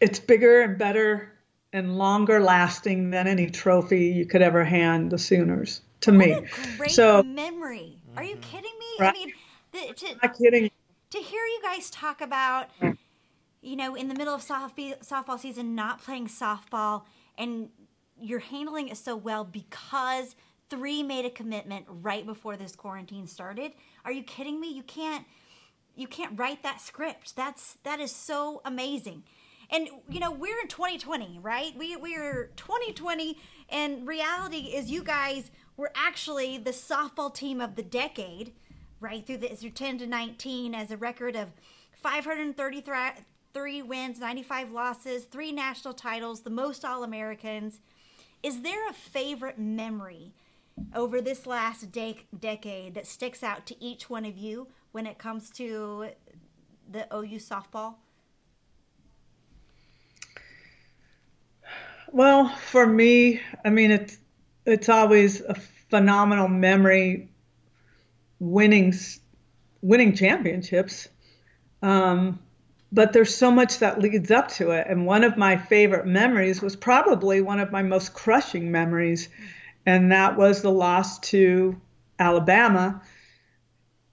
it's 0.02 0.20
bigger 0.20 0.62
and 0.62 0.78
better 0.78 1.39
and 1.74 1.98
longer 1.98 2.40
lasting 2.40 3.12
than 3.12 3.28
any 3.28 3.50
trophy 3.50 4.08
you 4.08 4.26
could 4.26 4.42
ever 4.42 4.64
hand 4.64 5.12
the 5.12 5.18
Sooners 5.18 5.82
to 6.02 6.12
what 6.12 6.18
me. 6.18 6.32
A 6.32 6.44
great 6.78 6.92
so 6.92 7.24
memory. 7.24 7.98
Are 8.18 8.24
you 8.24 8.36
mm-hmm. 8.36 8.42
kidding 8.42 8.72
me? 8.80 8.86
Right. 9.00 9.10
I 9.10 9.14
mean, 9.14 9.34
the, 9.72 9.94
to, 9.94 10.16
not 10.24 10.38
kidding. 10.38 10.72
to 11.12 11.18
hear 11.20 11.44
you 11.44 11.60
guys 11.64 11.90
talk 11.90 12.22
about, 12.22 12.70
you 13.62 13.76
know, 13.76 13.96
in 13.96 14.08
the 14.08 14.16
middle 14.16 14.34
of 14.34 14.42
softball 14.42 15.40
season, 15.40 15.76
not 15.76 16.02
playing 16.02 16.28
softball, 16.28 17.04
and 17.38 17.70
you're 18.20 18.40
handling 18.40 18.90
it 18.90 18.98
so 18.98 19.16
well 19.16 19.44
because 19.44 20.36
three 20.70 21.04
made 21.04 21.26
a 21.26 21.30
commitment 21.30 21.86
right 21.88 22.26
before 22.26 22.58
this 22.58 22.76
quarantine 22.76 23.28
started. 23.28 23.74
Are 24.06 24.12
you 24.12 24.24
kidding 24.24 24.60
me? 24.60 24.72
You 24.74 24.84
can't 24.84 25.26
you 25.96 26.08
can't 26.08 26.40
write 26.40 26.64
that 26.64 26.80
script. 26.82 27.36
That's 27.36 27.78
that 27.84 28.00
is 28.00 28.12
so 28.12 28.62
amazing. 28.66 29.24
And 29.72 29.88
you 30.10 30.20
know, 30.20 30.32
we're 30.32 30.60
in 30.62 30.68
2020, 30.68 31.40
right? 31.42 31.74
We 31.78 31.96
we're 31.96 32.52
2020 32.56 33.38
and 33.70 34.08
reality 34.08 34.74
is 34.74 34.90
you 34.90 35.04
guys 35.04 35.52
were 35.78 35.92
actually 35.96 36.58
the 36.58 36.72
softball 36.72 37.34
team 37.34 37.62
of 37.62 37.76
the 37.76 37.84
decade, 37.84 38.54
right? 39.00 39.26
Through 39.26 39.38
the 39.38 39.50
through 39.50 39.72
10 39.72 40.00
to 40.00 40.08
19 40.08 40.74
as 40.74 40.92
a 40.92 40.98
record 40.98 41.36
of 41.36 41.50
533 42.02 43.82
wins, 43.82 44.20
95 44.20 44.72
losses, 44.72 45.26
three 45.26 45.52
national 45.52 45.94
titles, 45.94 46.42
the 46.42 46.50
most 46.50 46.84
All-Americans. 46.84 47.80
Is 48.42 48.62
there 48.62 48.90
a 48.90 48.94
favorite 48.94 49.60
memory 49.60 50.34
over 50.96 51.22
this 51.22 51.46
last 51.46 51.92
de- 51.92 52.26
decade 52.38 52.94
that 52.94 53.06
sticks 53.06 53.44
out 53.44 53.66
to 53.68 53.84
each 53.84 54.10
one 54.10 54.26
of 54.26 54.38
you 54.38 54.68
when 54.92 55.06
it 55.06 55.18
comes 55.18 55.50
to 55.52 56.08
the 56.90 57.06
OU 57.14 57.38
softball? 57.40 57.96
Well, 62.12 62.50
for 62.50 62.86
me, 62.86 63.42
I 63.64 63.70
mean 63.70 63.92
it's 63.92 64.18
it's 64.66 64.90
always 64.90 65.42
a 65.42 65.56
phenomenal 65.90 66.48
memory 66.48 67.30
winning 68.40 68.94
winning 69.82 70.16
championships. 70.16 71.08
Um, 71.82 72.40
but 72.92 73.14
there's 73.14 73.36
so 73.36 73.52
much 73.52 73.80
that 73.80 74.00
leads 74.02 74.32
up 74.32 74.48
to 74.50 74.72
it. 74.72 74.88
And 74.90 75.06
one 75.06 75.24
of 75.24 75.38
my 75.38 75.58
favorite 75.58 76.08
memories 76.08 76.62
was 76.62 76.76
probably 76.76 77.42
one 77.42 77.60
of 77.60 77.72
my 77.72 77.84
most 77.84 78.14
crushing 78.14 78.72
memories, 78.72 79.30
and 79.86 80.12
that 80.12 80.38
was 80.38 80.62
the 80.62 80.72
loss 80.72 81.20
to 81.20 81.80
Alabama. 82.18 83.02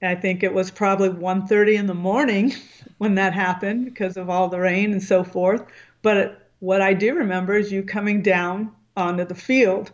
I 0.02 0.14
think 0.14 0.42
it 0.42 0.52
was 0.52 0.70
probably 0.70 1.08
1:30 1.08 1.76
in 1.78 1.86
the 1.86 1.94
morning 1.94 2.52
when 2.98 3.14
that 3.16 3.32
happened 3.32 3.86
because 3.86 4.16
of 4.16 4.28
all 4.28 4.48
the 4.48 4.60
rain 4.60 4.92
and 4.92 5.02
so 5.02 5.24
forth. 5.24 5.64
But 6.02 6.45
what 6.60 6.80
I 6.80 6.94
do 6.94 7.14
remember 7.14 7.54
is 7.56 7.70
you 7.70 7.82
coming 7.82 8.22
down 8.22 8.72
onto 8.96 9.24
the 9.24 9.34
field 9.34 9.90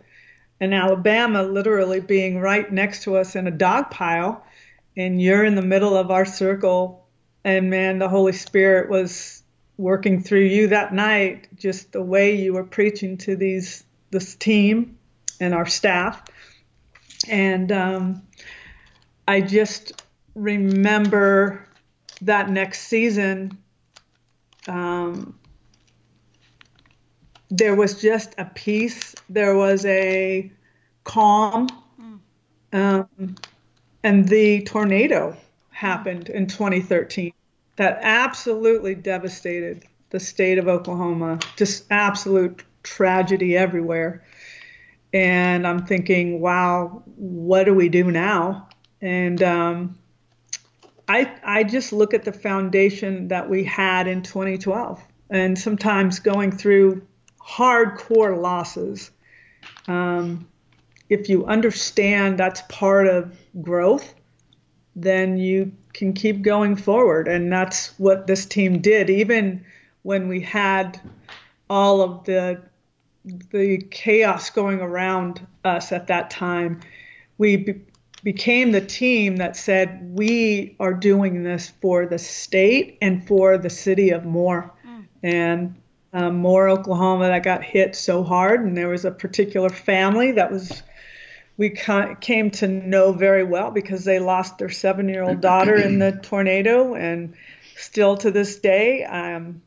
and 0.61 0.73
Alabama 0.73 1.43
literally 1.43 2.01
being 2.01 2.39
right 2.39 2.71
next 2.71 3.03
to 3.05 3.17
us 3.17 3.35
in 3.35 3.47
a 3.47 3.51
dog 3.51 3.91
pile 3.91 4.45
and 4.97 5.21
you're 5.21 5.45
in 5.45 5.55
the 5.55 5.63
middle 5.63 5.97
of 5.97 6.11
our 6.11 6.25
circle 6.25 7.07
and 7.45 7.71
man 7.71 7.99
the 7.99 8.09
Holy 8.09 8.33
Spirit 8.33 8.89
was 8.89 9.43
working 9.77 10.23
through 10.23 10.45
you 10.45 10.69
that 10.69 10.95
night 10.95 11.49
just 11.57 11.93
the 11.93 12.03
way 12.03 12.37
you 12.37 12.53
were 12.53 12.65
preaching 12.65 13.17
to 13.17 13.35
these 13.35 13.85
this 14.13 14.35
team 14.37 14.99
and 15.41 15.55
our 15.55 15.67
staff. 15.67 16.23
And 17.29 17.73
um, 17.73 18.23
I 19.27 19.41
just 19.41 20.03
remember 20.35 21.67
that 22.21 22.49
next 22.49 22.83
season 22.83 23.59
um, 24.69 25.39
there 27.53 27.75
was 27.75 28.01
just 28.01 28.35
a 28.39 28.47
peace. 28.47 29.15
There 29.29 29.55
was 29.55 29.85
a 29.85 30.51
calm. 31.05 31.69
Um, 32.73 33.37
and 34.03 34.27
the 34.27 34.63
tornado 34.63 35.37
happened 35.71 36.31
in 36.31 36.47
2013 36.47 37.35
that 37.77 37.99
absolutely 38.01 38.95
devastated 38.95 39.85
the 40.09 40.19
state 40.19 40.57
of 40.57 40.67
Oklahoma. 40.67 41.41
Just 41.57 41.85
absolute 41.91 42.65
tragedy 42.83 43.55
everywhere. 43.55 44.25
And 45.13 45.67
I'm 45.67 45.85
thinking, 45.85 46.41
wow, 46.41 47.03
what 47.17 47.65
do 47.65 47.75
we 47.75 47.91
do 47.91 48.11
now? 48.11 48.71
And 49.03 49.43
um, 49.43 49.99
I, 51.07 51.31
I 51.45 51.65
just 51.65 51.93
look 51.93 52.15
at 52.15 52.25
the 52.25 52.33
foundation 52.33 53.29
that 53.29 53.51
we 53.51 53.63
had 53.63 54.07
in 54.09 54.23
2012. 54.23 55.03
And 55.29 55.59
sometimes 55.59 56.19
going 56.19 56.53
through 56.53 57.07
hardcore 57.45 58.41
losses. 58.41 59.11
Um, 59.89 60.49
if 61.09 61.29
you 61.29 61.45
understand 61.47 62.39
that's 62.39 62.63
part 62.69 63.07
of 63.07 63.37
growth, 63.61 64.15
then 64.97 65.37
you 65.37 65.73
can 65.93 66.13
keep 66.13 66.43
going 66.43 66.77
forward. 66.77 67.29
And 67.29 67.53
that's 67.53 67.99
what 67.99 68.27
this 68.27 68.47
team 68.47 68.81
did. 68.81 69.11
Even 69.11 69.65
when 70.03 70.29
we 70.29 70.41
had 70.41 71.01
all 71.69 72.03
of 72.03 72.25
the 72.25 72.63
the 73.53 73.79
chaos 73.91 74.51
going 74.51 74.81
around 74.81 75.47
us 75.65 75.93
at 75.93 76.09
that 76.09 76.29
time, 76.29 76.81
we 77.39 77.57
be- 77.57 77.81
became 78.25 78.73
the 78.73 78.81
team 78.81 79.37
that 79.37 79.57
said 79.57 80.01
we 80.13 80.75
are 80.81 80.93
doing 80.93 81.45
this 81.45 81.73
for 81.81 82.07
the 82.07 82.19
state 82.19 82.99
and 83.01 83.27
for 83.27 83.59
the 83.59 83.71
city 83.71 84.11
of 84.11 84.25
Moore. 84.25 84.73
Mm. 84.85 85.07
And 85.23 85.82
um, 86.13 86.37
Moore, 86.37 86.69
Oklahoma, 86.69 87.29
that 87.29 87.43
got 87.43 87.65
hit 87.65 87.97
so 87.97 88.23
hard, 88.23 88.65
and 88.65 88.77
there 88.77 88.89
was 88.89 89.05
a 89.05 89.11
particular 89.11 89.71
family 89.71 90.33
that 90.33 90.51
was 90.51 90.83
we 91.57 91.71
came 91.71 92.51
to 92.51 92.67
know 92.67 93.13
very 93.13 93.45
well 93.45 93.71
because 93.71 94.05
they 94.05 94.19
lost 94.19 94.59
their 94.59 94.71
seven-year-old 94.71 95.41
daughter 95.41 95.77
in 95.77 95.99
the 95.99 96.13
tornado, 96.23 96.95
and 96.95 97.35
still 97.77 98.17
to 98.17 98.31
this 98.31 98.59
day, 98.59 99.05
um, 99.05 99.63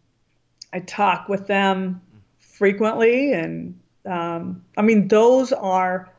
I 0.74 0.80
talk 0.80 1.30
with 1.30 1.48
them 1.48 2.02
frequently, 2.40 3.34
and 3.34 3.80
um, 4.06 4.64
I 4.78 4.82
mean 4.82 5.08
those 5.08 5.52
are 5.52 6.10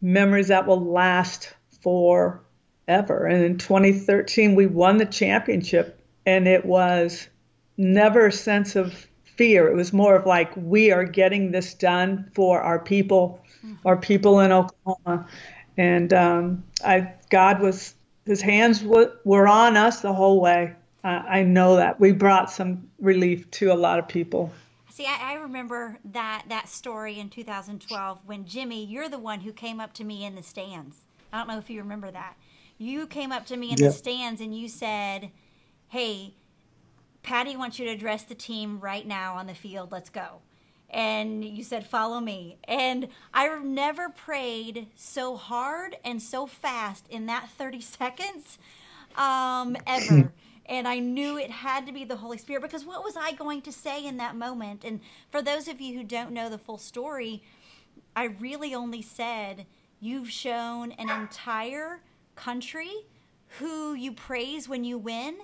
memories 0.00 0.48
that 0.48 0.66
will 0.66 0.84
last 0.84 1.52
forever. 1.82 3.26
And 3.26 3.42
in 3.42 3.58
2013, 3.58 4.54
we 4.54 4.66
won 4.66 4.98
the 4.98 5.06
championship, 5.06 5.98
and 6.24 6.46
it 6.46 6.64
was 6.64 7.28
never 7.76 8.26
a 8.26 8.32
sense 8.32 8.76
of 8.76 9.06
fear. 9.36 9.68
It 9.68 9.74
was 9.74 9.92
more 9.92 10.16
of 10.16 10.26
like, 10.26 10.52
we 10.56 10.90
are 10.90 11.04
getting 11.04 11.50
this 11.50 11.74
done 11.74 12.30
for 12.34 12.60
our 12.60 12.78
people, 12.78 13.42
mm-hmm. 13.64 13.74
our 13.86 13.96
people 13.96 14.40
in 14.40 14.52
Oklahoma. 14.52 15.26
And 15.76 16.12
um, 16.12 16.64
I, 16.84 17.12
God 17.30 17.60
was, 17.60 17.94
his 18.26 18.40
hands 18.40 18.80
w- 18.80 19.10
were 19.24 19.48
on 19.48 19.76
us 19.76 20.00
the 20.00 20.12
whole 20.12 20.40
way. 20.40 20.74
I 21.04 21.42
know 21.42 21.76
that 21.76 22.00
we 22.00 22.12
brought 22.12 22.50
some 22.50 22.88
relief 22.98 23.50
to 23.52 23.70
a 23.70 23.74
lot 23.74 23.98
of 23.98 24.08
people. 24.08 24.50
See, 24.90 25.04
I, 25.04 25.32
I, 25.32 25.34
remember 25.34 25.98
that 26.12 26.44
that 26.48 26.68
story 26.68 27.18
in 27.18 27.28
2012 27.28 28.20
when 28.24 28.46
Jimmy, 28.46 28.86
you're 28.86 29.10
the 29.10 29.18
one 29.18 29.40
who 29.40 29.52
came 29.52 29.80
up 29.80 29.92
to 29.94 30.04
me 30.04 30.24
in 30.24 30.34
the 30.34 30.42
stands. 30.42 31.04
I 31.30 31.38
don't 31.38 31.48
know 31.48 31.58
if 31.58 31.68
you 31.68 31.82
remember 31.82 32.10
that. 32.10 32.36
You 32.78 33.06
came 33.06 33.32
up 33.32 33.44
to 33.46 33.56
me 33.56 33.72
in 33.72 33.76
yeah. 33.76 33.88
the 33.88 33.92
stands 33.92 34.40
and 34.40 34.56
you 34.56 34.66
said, 34.68 35.30
hey, 35.88 36.36
Patty 37.24 37.56
wants 37.56 37.78
you 37.78 37.86
to 37.86 37.90
address 37.90 38.22
the 38.22 38.34
team 38.34 38.78
right 38.78 39.06
now 39.06 39.34
on 39.34 39.46
the 39.46 39.54
field. 39.54 39.90
Let's 39.90 40.10
go. 40.10 40.42
And 40.90 41.44
you 41.44 41.64
said, 41.64 41.86
follow 41.86 42.20
me. 42.20 42.58
And 42.64 43.08
I've 43.32 43.64
never 43.64 44.10
prayed 44.10 44.88
so 44.94 45.34
hard 45.34 45.96
and 46.04 46.22
so 46.22 46.46
fast 46.46 47.06
in 47.08 47.26
that 47.26 47.48
30 47.58 47.80
seconds 47.80 48.58
um, 49.16 49.76
ever. 49.86 50.32
and 50.66 50.86
I 50.86 50.98
knew 50.98 51.36
it 51.38 51.50
had 51.50 51.86
to 51.86 51.92
be 51.92 52.04
the 52.04 52.16
Holy 52.16 52.38
Spirit 52.38 52.62
because 52.62 52.84
what 52.84 53.02
was 53.02 53.16
I 53.16 53.32
going 53.32 53.62
to 53.62 53.72
say 53.72 54.06
in 54.06 54.18
that 54.18 54.36
moment? 54.36 54.84
And 54.84 55.00
for 55.30 55.42
those 55.42 55.66
of 55.66 55.80
you 55.80 55.96
who 55.96 56.04
don't 56.04 56.30
know 56.30 56.48
the 56.48 56.58
full 56.58 56.78
story, 56.78 57.42
I 58.14 58.24
really 58.24 58.74
only 58.74 59.02
said, 59.02 59.66
You've 59.98 60.30
shown 60.30 60.92
an 60.92 61.08
entire 61.08 62.00
country 62.36 62.92
who 63.58 63.94
you 63.94 64.12
praise 64.12 64.68
when 64.68 64.84
you 64.84 64.98
win. 64.98 65.38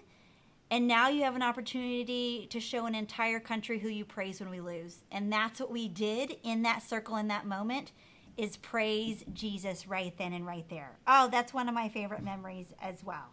And 0.70 0.86
now 0.86 1.08
you 1.08 1.24
have 1.24 1.34
an 1.34 1.42
opportunity 1.42 2.46
to 2.50 2.60
show 2.60 2.86
an 2.86 2.94
entire 2.94 3.40
country 3.40 3.80
who 3.80 3.88
you 3.88 4.04
praise 4.04 4.38
when 4.38 4.50
we 4.50 4.60
lose. 4.60 4.98
And 5.10 5.32
that's 5.32 5.58
what 5.58 5.70
we 5.70 5.88
did 5.88 6.36
in 6.44 6.62
that 6.62 6.82
circle 6.82 7.16
in 7.16 7.26
that 7.28 7.44
moment 7.44 7.90
is 8.36 8.56
praise 8.56 9.24
Jesus 9.34 9.88
right 9.88 10.16
then 10.16 10.32
and 10.32 10.46
right 10.46 10.68
there. 10.70 10.98
Oh, 11.06 11.28
that's 11.30 11.52
one 11.52 11.68
of 11.68 11.74
my 11.74 11.88
favorite 11.88 12.22
memories 12.22 12.72
as 12.80 13.02
well. 13.04 13.32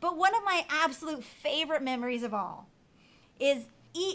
But 0.00 0.16
one 0.16 0.34
of 0.34 0.42
my 0.44 0.64
absolute 0.70 1.22
favorite 1.22 1.82
memories 1.82 2.22
of 2.22 2.32
all 2.32 2.68
is 3.38 3.66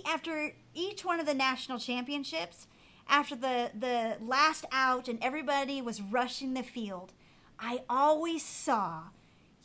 after 0.07 0.53
each 0.73 1.05
one 1.05 1.19
of 1.19 1.25
the 1.25 1.33
national 1.33 1.77
championships, 1.79 2.67
after 3.07 3.35
the, 3.35 3.71
the 3.77 4.17
last 4.19 4.65
out 4.71 5.07
and 5.07 5.19
everybody 5.21 5.81
was 5.81 6.01
rushing 6.01 6.53
the 6.53 6.63
field, 6.63 7.13
I 7.59 7.83
always 7.89 8.43
saw 8.43 9.03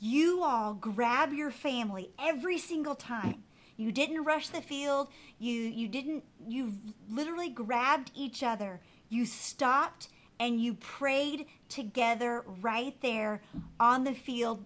you 0.00 0.42
all 0.42 0.74
grab 0.74 1.32
your 1.32 1.50
family 1.50 2.10
every 2.18 2.58
single 2.58 2.94
time. 2.94 3.44
You 3.76 3.92
didn't 3.92 4.24
rush 4.24 4.48
the 4.48 4.60
field. 4.60 5.08
You 5.38 5.52
you 5.52 5.88
didn't 5.88 6.24
you 6.48 6.74
literally 7.08 7.50
grabbed 7.50 8.10
each 8.14 8.42
other. 8.42 8.80
You 9.08 9.26
stopped 9.26 10.08
and 10.38 10.60
you 10.60 10.74
prayed 10.74 11.46
together 11.68 12.44
right 12.62 12.94
there 13.02 13.42
on 13.78 14.04
the 14.04 14.14
field 14.14 14.64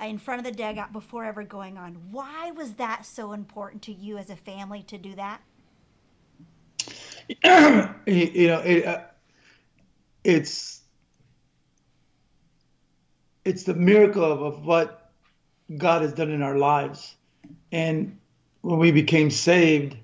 in 0.00 0.18
front 0.18 0.40
of 0.40 0.44
the 0.44 0.52
dugout 0.52 0.92
before 0.92 1.24
ever 1.24 1.42
going 1.42 1.78
on. 1.78 1.94
Why 2.10 2.50
was 2.50 2.74
that 2.74 3.06
so 3.06 3.32
important 3.32 3.82
to 3.84 3.92
you 3.92 4.18
as 4.18 4.28
a 4.28 4.36
family 4.36 4.82
to 4.84 4.98
do 4.98 5.14
that? 5.14 5.40
you 8.06 8.46
know, 8.46 8.60
it, 8.60 8.84
uh, 8.86 9.00
it's 10.22 10.82
it's 13.46 13.62
the 13.62 13.74
miracle 13.74 14.24
of, 14.24 14.42
of 14.42 14.66
what 14.66 15.12
God 15.74 16.02
has 16.02 16.12
done 16.12 16.30
in 16.30 16.42
our 16.42 16.58
lives, 16.58 17.14
and 17.70 18.18
when 18.62 18.78
we 18.78 18.90
became 18.90 19.30
saved 19.30 19.96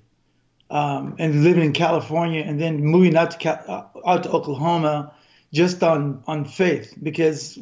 um, 0.69 1.15
and 1.19 1.43
living 1.43 1.63
in 1.63 1.73
California, 1.73 2.41
and 2.41 2.59
then 2.59 2.83
moving 2.83 3.17
out 3.17 3.39
to 3.39 3.49
uh, 3.69 3.87
out 4.07 4.23
to 4.23 4.31
Oklahoma, 4.31 5.13
just 5.51 5.83
on 5.83 6.23
on 6.25 6.45
faith, 6.45 6.95
because 7.03 7.59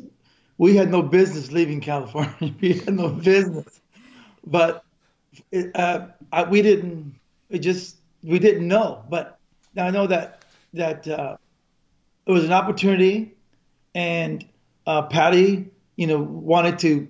we 0.60 0.76
had 0.76 0.91
no 0.91 1.02
business 1.02 1.52
leaving 1.52 1.82
California. 1.82 2.54
we 2.62 2.74
had 2.74 2.94
no 2.94 3.10
business, 3.10 3.82
but 4.46 4.86
it, 5.52 5.76
uh, 5.76 6.08
I, 6.32 6.44
we 6.44 6.62
didn't. 6.62 7.15
It 7.50 7.60
just 7.60 7.98
we 8.24 8.38
didn't 8.38 8.67
know, 8.67 9.04
but 9.10 9.39
I 9.76 9.89
know 9.89 10.06
that 10.06 10.46
that 10.74 11.08
uh, 11.08 11.38
it 12.28 12.32
was 12.32 12.46
an 12.46 12.54
opportunity, 12.54 13.34
and 13.96 14.46
uh, 14.86 15.04
Patty, 15.04 15.67
you 15.96 16.08
know, 16.08 16.22
wanted 16.22 16.80
to 16.80 17.08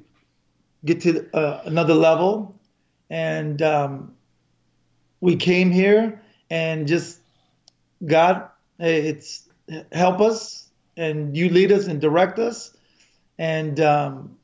get 0.83 1.01
to 1.01 1.27
uh, 1.35 1.61
another 1.65 1.93
level, 1.93 2.59
and 3.09 3.61
um, 3.61 4.13
we 5.19 5.35
came 5.35 5.71
here 5.71 6.21
and 6.49 6.87
just 6.87 7.19
God, 8.05 8.49
it's 8.79 9.47
help 9.91 10.21
us, 10.21 10.69
and 10.97 11.37
you 11.37 11.49
lead 11.49 11.71
us 11.71 11.87
and 11.87 12.01
direct 12.01 12.39
us, 12.39 12.75
and 13.37 13.79
um, 13.79 14.37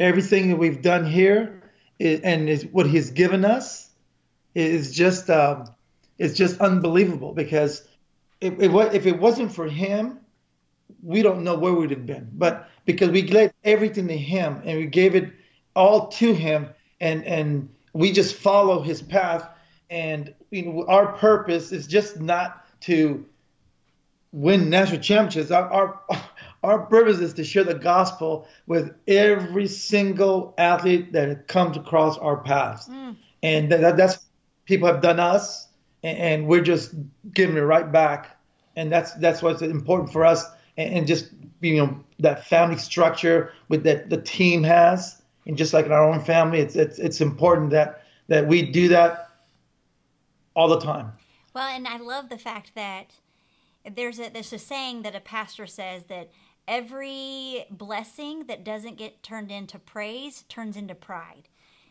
everything 0.00 0.48
that 0.50 0.56
we've 0.56 0.82
done 0.82 1.04
here, 1.04 1.62
is, 1.98 2.20
and 2.20 2.48
is 2.48 2.66
what 2.66 2.86
He's 2.86 3.10
given 3.10 3.44
us, 3.44 3.90
is 4.54 4.94
just. 4.94 5.30
It's 6.18 6.34
just 6.34 6.60
unbelievable 6.60 7.32
because 7.34 7.86
if, 8.40 8.54
if 8.58 9.06
it 9.06 9.18
wasn't 9.18 9.52
for 9.52 9.66
him, 9.66 10.18
we 11.02 11.22
don't 11.22 11.44
know 11.44 11.56
where 11.56 11.72
we'd 11.72 11.90
have 11.90 12.06
been. 12.06 12.28
But 12.32 12.68
because 12.84 13.10
we 13.10 13.22
gave 13.22 13.52
everything 13.64 14.08
to 14.08 14.16
him 14.16 14.60
and 14.64 14.78
we 14.78 14.86
gave 14.86 15.14
it 15.14 15.32
all 15.74 16.08
to 16.08 16.32
him, 16.32 16.68
and 17.00 17.24
and 17.24 17.68
we 17.92 18.12
just 18.12 18.34
follow 18.36 18.82
his 18.82 19.02
path, 19.02 19.48
and 19.90 20.34
you 20.50 20.66
know, 20.66 20.86
our 20.86 21.12
purpose 21.12 21.72
is 21.72 21.86
just 21.86 22.20
not 22.20 22.64
to 22.82 23.24
win 24.32 24.70
national 24.70 25.00
championships. 25.00 25.50
Our, 25.50 25.70
our 25.72 26.00
our 26.62 26.86
purpose 26.86 27.18
is 27.18 27.34
to 27.34 27.44
share 27.44 27.64
the 27.64 27.74
gospel 27.74 28.48
with 28.66 28.94
every 29.06 29.68
single 29.68 30.54
athlete 30.58 31.12
that 31.12 31.46
comes 31.48 31.76
across 31.76 32.18
our 32.18 32.38
paths, 32.38 32.88
mm. 32.88 33.16
and 33.42 33.70
that, 33.70 33.96
that's 33.96 34.18
people 34.64 34.88
have 34.88 35.00
done 35.00 35.20
us 35.20 35.66
and, 36.02 36.46
we're 36.46 36.62
just 36.62 36.94
giving 37.32 37.56
it 37.56 37.60
right 37.60 37.90
back. 37.90 38.36
And 38.76 38.92
that's 38.92 39.14
that's 39.14 39.42
what's 39.42 39.62
important 39.62 40.12
for 40.12 40.24
us, 40.24 40.44
and, 40.76 40.94
and 40.94 41.06
just 41.06 41.30
you 41.60 41.76
know 41.76 42.04
that 42.18 42.46
family 42.46 42.78
structure 42.78 43.52
with 43.68 43.82
that 43.84 44.10
the 44.10 44.20
team 44.20 44.62
has, 44.62 45.22
and 45.46 45.56
just 45.56 45.72
like 45.72 45.86
in 45.86 45.92
our 45.92 46.08
own 46.08 46.20
family, 46.20 46.60
it's 46.60 46.76
it's 46.76 46.98
it's 46.98 47.20
important 47.20 47.70
that 47.70 48.04
that 48.28 48.46
we 48.46 48.62
do 48.62 48.88
that 48.88 49.30
all 50.54 50.68
the 50.68 50.80
time. 50.80 51.12
Well, 51.54 51.68
and 51.68 51.86
I 51.86 51.98
love 51.98 52.28
the 52.28 52.38
fact 52.38 52.72
that 52.74 53.12
there's 53.94 54.18
a 54.18 54.28
there's 54.28 54.52
a 54.52 54.58
saying 54.58 55.02
that 55.02 55.14
a 55.14 55.20
pastor 55.20 55.66
says 55.66 56.04
that 56.04 56.30
every 56.68 57.64
blessing 57.70 58.46
that 58.46 58.64
doesn't 58.64 58.98
get 58.98 59.22
turned 59.22 59.50
into 59.50 59.78
praise 59.78 60.44
turns 60.48 60.76
into 60.76 60.94
pride. 60.94 61.48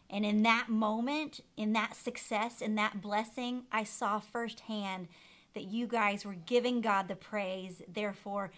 And 0.09 0.25
in 0.25 0.43
that 0.43 0.69
moment, 0.69 1.39
in 1.57 1.73
that 1.73 1.95
success, 1.95 2.61
in 2.61 2.75
that 2.75 3.01
blessing, 3.01 3.63
I 3.71 3.83
saw 3.83 4.19
firsthand 4.19 5.07
that 5.55 5.63
you 5.63 5.87
guys 5.87 6.25
were 6.25 6.35
giving 6.35 6.81
God 6.81 7.07
the 7.07 7.15
praise. 7.15 7.81
Therefore, 7.87 8.51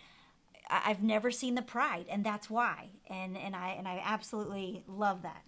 I've 0.70 1.02
never 1.04 1.32
seen 1.32 1.56
the 1.56 1.62
pride, 1.62 2.06
and 2.10 2.24
that's 2.24 2.50
why. 2.50 2.90
And 3.10 3.38
and 3.38 3.56
I 3.56 3.70
and 3.70 3.88
I 3.88 4.02
absolutely 4.04 4.84
love 4.88 5.22
that. 5.24 5.44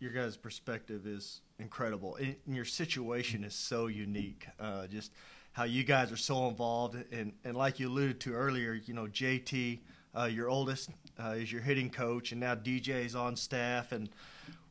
Your 0.00 0.12
guys' 0.12 0.36
perspective 0.36 1.06
is 1.06 1.40
incredible, 1.58 2.16
and 2.16 2.36
your 2.46 2.64
situation 2.64 3.44
is 3.44 3.54
so 3.54 3.86
unique. 3.86 4.46
Uh, 4.58 4.86
just 4.86 5.12
how 5.52 5.64
you 5.64 5.84
guys 5.84 6.12
are 6.12 6.16
so 6.16 6.48
involved, 6.48 6.96
and 7.12 7.32
and 7.44 7.56
like 7.56 7.80
you 7.80 7.88
alluded 7.88 8.20
to 8.20 8.34
earlier, 8.34 8.74
you 8.74 8.94
know, 8.94 9.06
JT, 9.06 9.80
uh, 10.16 10.24
your 10.24 10.48
oldest, 10.48 10.90
uh, 11.22 11.30
is 11.30 11.52
your 11.52 11.62
hitting 11.62 11.90
coach, 11.90 12.32
and 12.32 12.40
now 12.40 12.54
DJ 12.54 13.04
is 13.04 13.14
on 13.14 13.36
staff, 13.36 13.92
and 13.92 14.08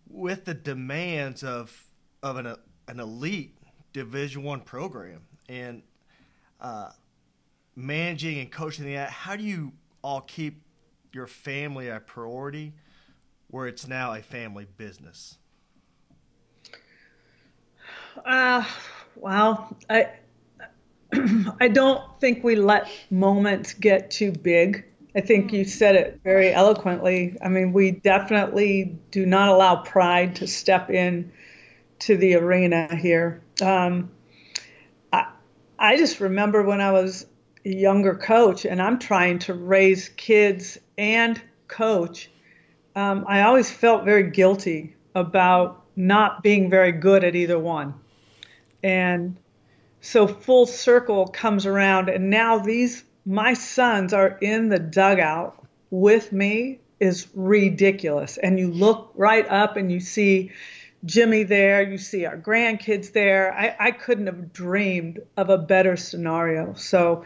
with 0.09 0.45
the 0.45 0.53
demands 0.53 1.43
of 1.43 1.87
of 2.23 2.37
an 2.37 2.55
an 2.87 2.99
elite 2.99 3.57
Division 3.93 4.43
One 4.43 4.61
program 4.61 5.21
and 5.49 5.81
uh, 6.61 6.91
managing 7.77 8.39
and 8.39 8.51
coaching 8.51 8.91
that, 8.91 9.11
how 9.11 9.35
do 9.35 9.43
you 9.43 9.71
all 10.01 10.21
keep 10.21 10.63
your 11.13 11.27
family 11.27 11.87
a 11.87 11.99
priority 11.99 12.73
where 13.49 13.67
it's 13.67 13.87
now 13.87 14.13
a 14.13 14.21
family 14.21 14.67
business? 14.77 15.37
Uh, 18.25 18.65
well, 19.15 19.77
I 19.89 20.09
I 21.61 21.67
don't 21.67 22.01
think 22.19 22.43
we 22.43 22.55
let 22.55 22.89
moments 23.11 23.73
get 23.73 24.11
too 24.11 24.31
big. 24.31 24.83
I 25.15 25.21
think 25.21 25.53
you 25.53 25.63
said 25.63 25.95
it 25.95 26.19
very 26.23 26.51
eloquently. 26.51 27.37
I 27.41 27.49
mean, 27.49 27.73
we 27.73 27.91
definitely 27.91 28.97
do 29.11 29.25
not 29.25 29.49
allow 29.49 29.77
pride 29.77 30.35
to 30.37 30.47
step 30.47 30.89
in 30.89 31.31
to 31.99 32.17
the 32.17 32.35
arena 32.35 32.95
here. 32.95 33.41
Um, 33.61 34.11
I, 35.13 35.31
I 35.79 35.97
just 35.97 36.19
remember 36.19 36.63
when 36.63 36.81
I 36.81 36.91
was 36.91 37.25
younger 37.75 38.15
coach 38.15 38.65
and 38.65 38.81
I'm 38.81 38.99
trying 38.99 39.39
to 39.39 39.53
raise 39.53 40.09
kids 40.09 40.77
and 40.97 41.41
coach, 41.67 42.29
um, 42.95 43.25
I 43.27 43.43
always 43.43 43.69
felt 43.69 44.05
very 44.05 44.31
guilty 44.31 44.95
about 45.13 45.83
not 45.95 46.43
being 46.43 46.69
very 46.69 46.91
good 46.91 47.23
at 47.23 47.35
either 47.35 47.59
one. 47.59 47.93
And 48.83 49.37
so 50.01 50.27
full 50.27 50.65
circle 50.65 51.27
comes 51.27 51.65
around, 51.65 52.09
and 52.09 52.29
now 52.29 52.59
these 52.59 53.03
my 53.25 53.53
sons 53.53 54.13
are 54.13 54.37
in 54.39 54.69
the 54.69 54.79
dugout 54.79 55.67
with 55.89 56.31
me 56.31 56.79
is 56.99 57.27
ridiculous. 57.35 58.37
And 58.37 58.57
you 58.57 58.71
look 58.71 59.11
right 59.15 59.47
up 59.49 59.75
and 59.75 59.91
you 59.91 59.99
see 59.99 60.51
Jimmy 61.05 61.43
there, 61.43 61.83
you 61.83 61.97
see 61.97 62.25
our 62.25 62.37
grandkids 62.37 63.11
there. 63.11 63.53
I, 63.53 63.75
I 63.79 63.91
couldn't 63.91 64.25
have 64.27 64.51
dreamed 64.51 65.19
of 65.35 65.49
a 65.49 65.57
better 65.57 65.95
scenario. 65.95 66.73
So 66.73 67.23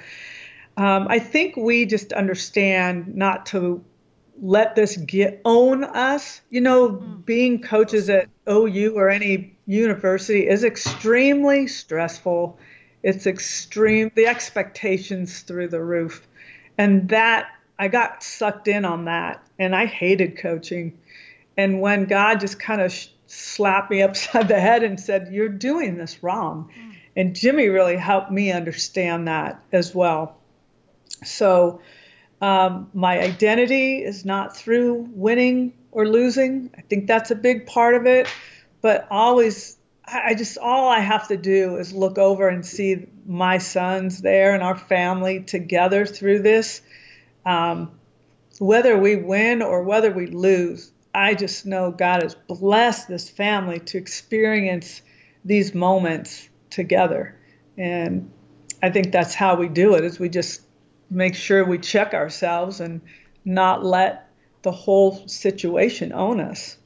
um, 0.78 1.08
I 1.10 1.20
think 1.20 1.56
we 1.56 1.86
just 1.86 2.14
understand 2.14 3.16
not 3.16 3.46
to 3.48 3.84
let 4.42 4.76
this 4.76 4.98
get 4.98 5.42
own 5.46 5.84
us. 5.84 6.42
You 6.50 6.62
know, 6.62 6.90
being 6.90 7.62
coaches 7.62 8.10
at 8.10 8.28
OU 8.50 8.94
or 8.96 9.10
any 9.10 9.58
university 9.66 10.48
is 10.48 10.64
extremely 10.64 11.68
stressful. 11.68 12.58
It's 13.04 13.26
extreme, 13.26 14.12
the 14.16 14.28
expectations 14.28 15.42
through 15.42 15.70
the 15.70 15.82
roof. 15.82 16.28
And 16.78 17.10
that, 17.10 17.48
I 17.80 17.88
got 17.88 18.24
sucked 18.24 18.68
in 18.68 18.86
on 18.86 19.06
that 19.06 19.44
and 19.58 19.76
I 19.76 19.86
hated 19.86 20.38
coaching. 20.38 21.00
And 21.58 21.82
when 21.82 22.06
God 22.06 22.40
just 22.40 22.60
kind 22.60 22.82
of 22.82 22.92
sh- 22.92 23.08
slapped 23.32 23.90
me 23.90 24.02
upside 24.04 24.48
the 24.48 24.60
head 24.60 24.84
and 24.84 25.00
said, 25.00 25.30
You're 25.32 25.50
doing 25.50 25.98
this 25.98 26.24
wrong. 26.24 26.72
And 27.16 27.36
Jimmy 27.36 27.68
really 27.68 27.98
helped 27.98 28.32
me 28.32 28.52
understand 28.52 29.28
that 29.28 29.62
as 29.72 29.94
well. 29.94 30.38
So, 31.24 31.82
um, 32.42 32.90
my 32.94 33.20
identity 33.20 34.04
is 34.04 34.26
not 34.26 34.56
through 34.56 35.10
winning 35.12 35.74
or 35.92 36.08
losing. 36.08 36.72
I 36.76 36.82
think 36.82 37.06
that's 37.08 37.30
a 37.30 37.36
big 37.36 37.68
part 37.68 37.96
of 37.96 38.08
it. 38.08 38.28
But 38.82 39.08
always, 39.12 39.78
I 40.06 40.30
I 40.30 40.34
just, 40.34 40.58
all 40.58 40.88
I 40.88 41.00
have 41.00 41.28
to 41.28 41.38
do 41.38 41.76
is 41.78 41.94
look 41.94 42.18
over 42.18 42.48
and 42.48 42.66
see 42.66 43.08
my 43.26 43.60
sons 43.60 44.22
there 44.22 44.54
and 44.54 44.64
our 44.64 44.78
family 44.78 45.42
together 45.42 46.06
through 46.06 46.40
this. 46.40 46.82
Um, 47.46 47.92
whether 48.60 48.98
we 48.98 49.18
win 49.18 49.62
or 49.62 49.84
whether 49.84 50.12
we 50.12 50.28
lose, 50.28 50.92
I 51.14 51.34
just 51.34 51.66
know 51.66 51.92
God 51.92 52.24
has 52.24 52.36
blessed 52.36 53.08
this 53.08 53.30
family 53.30 53.80
to 53.80 53.98
experience 53.98 55.02
these 55.44 55.74
moments 55.74 56.50
together. 56.70 57.38
And 57.78 58.32
I 58.82 58.90
think 58.90 59.12
that's 59.12 59.34
how 59.36 59.56
we 59.56 59.68
do 59.68 59.96
it 59.96 60.04
is 60.06 60.20
we 60.20 60.30
just 60.30 60.62
make 61.10 61.36
sure 61.36 61.66
we 61.66 61.78
check 61.78 62.14
ourselves 62.14 62.80
and 62.80 63.02
not 63.44 63.84
let 63.84 64.30
the 64.62 64.72
whole 64.72 65.28
situation 65.28 66.14
own 66.14 66.40
us. 66.40 66.78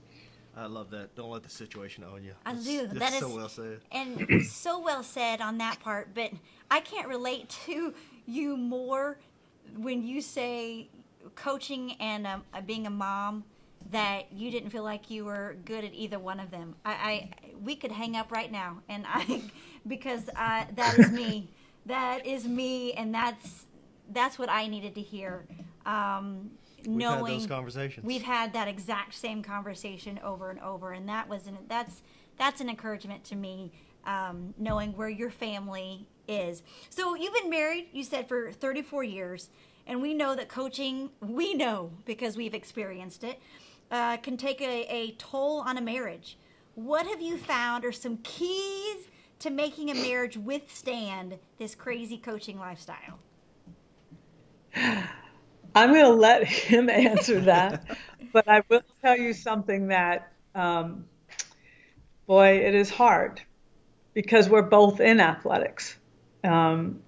I 0.58 0.68
love 0.68 0.90
that. 0.92 1.14
Don't 1.16 1.30
let 1.30 1.44
the 1.44 1.50
situation 1.50 2.06
own 2.06 2.24
you. 2.24 2.32
I 2.46 2.54
That's- 2.54 2.66
do. 2.66 2.88
That's 2.88 3.00
That 3.00 3.14
is 3.14 3.20
so 3.20 3.36
well 3.36 3.50
said. 3.50 3.82
and 3.92 4.46
so 4.46 4.80
well 4.80 5.04
said 5.04 5.42
on 5.42 5.58
that 5.58 5.82
part. 5.82 6.16
But 6.16 6.32
I 6.72 6.80
can't 6.80 7.10
relate 7.10 7.50
to 7.66 7.94
you 8.26 8.56
more 8.56 9.18
when 9.76 10.08
you 10.08 10.22
say 10.22 10.88
coaching 11.36 11.94
and 12.00 12.26
um, 12.26 12.44
being 12.66 12.88
a 12.88 12.90
mom 12.90 13.44
that 13.92 14.32
you 14.32 14.52
didn't 14.52 14.70
feel 14.70 14.84
like 14.84 15.10
you 15.10 15.26
were 15.26 15.58
good 15.66 15.84
at 15.84 15.94
either 15.94 16.20
one 16.20 16.40
of 16.40 16.52
them. 16.52 16.76
I, 16.84 16.92
I 16.92 17.30
we 17.64 17.76
could 17.76 17.92
hang 17.92 18.16
up 18.16 18.32
right 18.32 18.52
now, 18.52 18.82
and 18.90 19.06
I 19.08 19.44
because 19.88 20.30
I, 20.36 20.68
that 20.76 20.98
is 20.98 21.12
me. 21.12 21.50
that 21.86 22.26
is 22.26 22.46
me, 22.48 22.94
and 22.94 23.14
that's 23.14 23.66
that's 24.12 24.40
what 24.40 24.50
I 24.50 24.68
needed 24.68 24.96
to 24.96 25.02
hear. 25.02 25.46
Um, 25.86 26.52
We've 26.88 27.02
had 27.02 27.20
knowing 27.20 27.40
those 27.40 27.48
conversations. 27.48 28.06
We've 28.06 28.24
had 28.24 28.54
that 28.54 28.68
exact 28.68 29.16
same 29.16 29.42
conversation 29.42 30.20
over 30.24 30.50
and 30.50 30.60
over, 30.60 30.92
and 30.92 31.08
that 31.10 31.28
was 31.28 31.48
an, 31.48 31.58
that's 31.68 32.02
that's 32.38 32.62
an 32.62 32.70
encouragement 32.70 33.24
to 33.26 33.36
me, 33.36 33.72
um, 34.06 34.54
knowing 34.58 34.92
where 34.94 35.10
your 35.10 35.30
family 35.30 36.08
is. 36.28 36.64
So 36.90 37.16
you've 37.16 37.34
been 37.34 37.50
married, 37.50 37.88
you 37.92 38.04
said, 38.04 38.28
for 38.28 38.52
34 38.52 39.04
years, 39.04 39.50
and 39.88 40.02
we 40.02 40.14
know 40.14 40.36
that 40.36 40.50
coaching, 40.50 41.12
we 41.22 41.54
know 41.54 41.92
because 42.06 42.36
we've 42.36 42.54
experienced 42.54 43.24
it, 43.24 43.40
uh, 43.96 44.18
can 44.18 44.36
take 44.36 44.62
a, 44.62 44.86
a 44.94 45.12
toll 45.14 45.62
on 45.62 45.78
a 45.78 45.82
marriage. 45.82 46.38
What 46.76 47.08
have 47.08 47.22
you 47.22 47.38
found 47.38 47.86
are 47.86 47.94
some 47.94 48.18
keys 48.18 49.08
to 49.40 49.50
making 49.50 49.90
a 49.90 49.96
marriage 49.96 50.36
withstand 50.36 51.38
this 51.58 51.76
crazy 51.76 52.18
coaching 52.18 52.60
lifestyle? 52.60 53.20
I'm 54.76 55.92
going 55.92 56.06
to 56.06 56.10
let 56.10 56.44
him 56.44 56.90
answer 57.10 57.40
that, 57.42 57.98
but 58.34 58.48
I 58.48 58.64
will 58.68 58.84
tell 59.02 59.18
you 59.18 59.34
something 59.34 59.88
that, 59.88 60.32
um, 60.54 61.06
boy, 62.28 62.60
it 62.60 62.76
is 62.76 62.90
hard 62.90 63.42
because 64.14 64.50
we're 64.50 64.62
both 64.62 65.00
in 65.00 65.22
athletics. 65.22 65.96
Um, 66.44 67.02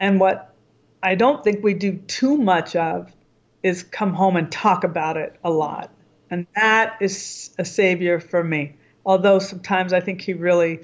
and 0.00 0.18
what 0.18 0.54
I 1.02 1.14
don't 1.14 1.44
think 1.44 1.62
we 1.62 1.74
do 1.74 1.96
too 1.96 2.38
much 2.38 2.74
of 2.74 3.12
is 3.62 3.82
come 3.82 4.14
home 4.14 4.36
and 4.36 4.50
talk 4.50 4.84
about 4.84 5.16
it 5.16 5.36
a 5.44 5.50
lot. 5.50 5.90
And 6.32 6.46
that 6.54 6.96
is 7.02 7.50
a 7.58 7.64
savior 7.64 8.18
for 8.18 8.42
me. 8.42 8.76
Although 9.04 9.38
sometimes 9.38 9.92
I 9.92 10.00
think 10.00 10.22
he 10.22 10.32
really 10.32 10.80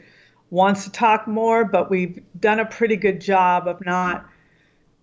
wants 0.51 0.85
to 0.85 0.93
talk 0.93 1.27
more, 1.27 1.65
but 1.65 1.89
we've 1.89 2.23
done 2.39 2.61
a 2.61 2.67
pretty 2.67 2.97
good 2.97 3.23
job 3.23 3.67
of 3.67 3.83
not 3.85 4.29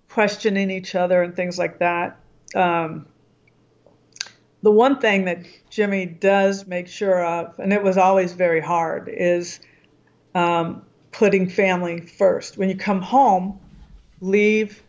questioning 0.08 0.70
each 0.70 0.94
other 0.94 1.24
and 1.24 1.36
things 1.36 1.58
like 1.58 1.80
that. 1.80 2.20
Um, 2.54 3.08
the 4.62 4.70
one 4.70 5.00
thing 5.00 5.26
that 5.26 5.48
Jimmy 5.72 6.06
does 6.06 6.68
make 6.68 6.88
sure 6.88 7.26
of, 7.26 7.58
and 7.58 7.74
it 7.74 7.82
was 7.82 7.98
always 7.98 8.34
very 8.34 8.62
hard, 8.62 9.10
is 9.12 9.60
um, 10.36 10.86
putting 11.12 11.50
family 11.50 12.02
first. 12.02 12.56
When 12.56 12.70
you 12.70 12.78
come 12.78 13.02
home, 13.02 13.60
leave 14.22 14.84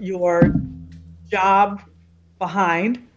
your 0.00 0.54
job 1.30 1.82
behind 2.38 3.07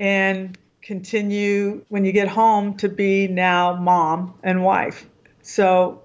and 0.00 0.56
continue 0.82 1.84
when 1.88 2.04
you 2.04 2.12
get 2.12 2.28
home 2.28 2.76
to 2.78 2.88
be 2.88 3.28
now 3.28 3.74
mom 3.74 4.34
and 4.42 4.64
wife. 4.64 5.06
So 5.42 6.02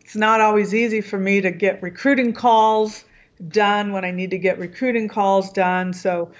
it's 0.00 0.16
not 0.16 0.40
always 0.40 0.74
easy 0.74 1.00
for 1.00 1.18
me 1.18 1.40
to 1.42 1.50
get 1.50 1.82
recruiting 1.82 2.32
calls 2.32 3.04
done 3.46 3.92
when 3.92 4.04
I 4.04 4.10
need 4.10 4.30
to 4.30 4.38
get 4.38 4.58
recruiting 4.58 5.08
calls 5.08 5.52
done. 5.52 5.92
So 5.92 6.32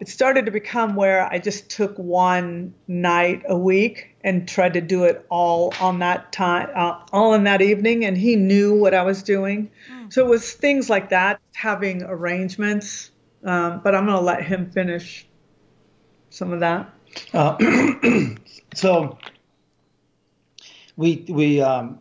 it 0.00 0.08
started 0.08 0.46
to 0.46 0.50
become 0.50 0.96
where 0.96 1.30
I 1.30 1.38
just 1.38 1.68
took 1.70 1.96
one 1.98 2.74
night 2.88 3.42
a 3.48 3.56
week 3.56 4.16
and 4.24 4.48
tried 4.48 4.72
to 4.72 4.80
do 4.80 5.04
it 5.04 5.26
all 5.28 5.74
on 5.80 5.98
that 5.98 6.32
time, 6.32 6.70
uh, 6.74 7.00
all 7.12 7.34
in 7.34 7.44
that 7.44 7.60
evening. 7.60 8.04
And 8.06 8.16
he 8.16 8.36
knew 8.36 8.74
what 8.74 8.94
I 8.94 9.02
was 9.02 9.22
doing. 9.22 9.70
So 10.08 10.24
it 10.24 10.28
was 10.28 10.52
things 10.52 10.88
like 10.88 11.10
that, 11.10 11.40
having 11.54 12.02
arrangements. 12.02 13.10
Um, 13.44 13.80
but 13.84 13.94
I'm 13.94 14.06
going 14.06 14.16
to 14.16 14.24
let 14.24 14.42
him 14.42 14.70
finish 14.70 15.26
some 16.30 16.52
of 16.52 16.60
that. 16.60 16.90
Uh, 17.34 17.56
so 18.74 19.18
we 20.96 21.24
we 21.28 21.60
um, 21.60 21.98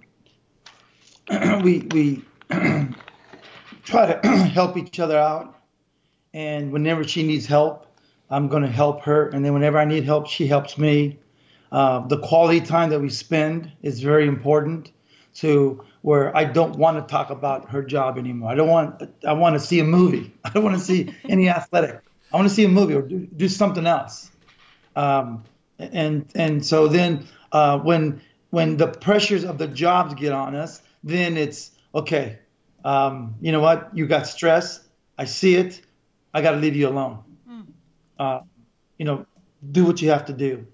we 1.64 1.80
we 1.92 2.24
try 3.84 4.14
to 4.14 4.28
help 4.28 4.78
each 4.78 5.00
other 5.00 5.18
out, 5.18 5.60
and 6.34 6.72
whenever 6.72 7.04
she 7.04 7.24
needs 7.24 7.46
help, 7.46 7.88
I'm 8.30 8.48
going 8.48 8.64
to 8.64 8.70
help 8.70 9.02
her, 9.04 9.30
and 9.30 9.44
then 9.44 9.54
whenever 9.54 9.78
I 9.78 9.86
need 9.86 10.06
help, 10.06 10.28
she 10.28 10.48
helps 10.48 10.78
me. 10.78 11.20
Uh, 11.72 12.00
the 12.08 12.18
quality 12.18 12.62
time 12.62 12.90
that 12.90 13.00
we 13.00 13.10
spend 13.10 13.72
is 13.84 14.00
very 14.02 14.28
important 14.28 14.92
to 15.36 15.84
where 16.02 16.36
I 16.36 16.44
don't 16.44 16.76
want 16.78 16.98
to 16.98 17.12
talk 17.12 17.30
about 17.30 17.70
her 17.70 17.84
job 17.84 18.18
anymore. 18.18 18.50
I 18.50 18.56
don't 18.56 18.70
want 18.70 19.04
I 19.26 19.34
want 19.34 19.54
to 19.56 19.60
see 19.60 19.80
a 19.80 19.84
movie. 19.84 20.34
I 20.44 20.50
don't 20.50 20.64
want 20.64 20.78
to 20.78 20.84
see 20.84 21.14
any 21.28 21.50
athletic. 21.50 22.02
I 22.32 22.38
want 22.38 22.48
to 22.48 22.54
see 22.54 22.66
a 22.66 22.70
movie 22.70 22.94
or 22.94 23.02
do, 23.02 23.20
do 23.20 23.48
something 23.48 23.86
else. 23.86 24.30
Um, 24.96 25.44
and 25.78 26.26
and 26.36 26.66
so 26.66 26.88
then 26.88 27.28
uh, 27.52 27.80
when 27.80 28.22
when 28.50 28.78
the 28.78 28.88
pressures 28.88 29.44
of 29.44 29.58
the 29.58 29.68
jobs 29.68 30.14
get 30.16 30.34
on 30.34 30.56
us, 30.56 30.82
then 31.04 31.38
it's 31.38 31.72
okay. 31.94 32.40
Um, 32.84 33.36
you 33.42 33.52
know 33.52 33.62
what? 33.62 33.92
You 33.94 34.08
got 34.08 34.28
stress. 34.28 34.86
I 35.18 35.26
see 35.26 35.56
it. 35.56 35.82
I 36.34 36.42
got 36.42 36.52
to 36.52 36.58
leave 36.58 36.76
you 36.76 36.88
alone. 36.88 37.24
Uh, 38.18 38.42
you 38.98 39.06
know, 39.06 39.26
do 39.72 39.86
what 39.86 40.02
you 40.02 40.10
have 40.10 40.26
to 40.26 40.34
do 40.34 40.68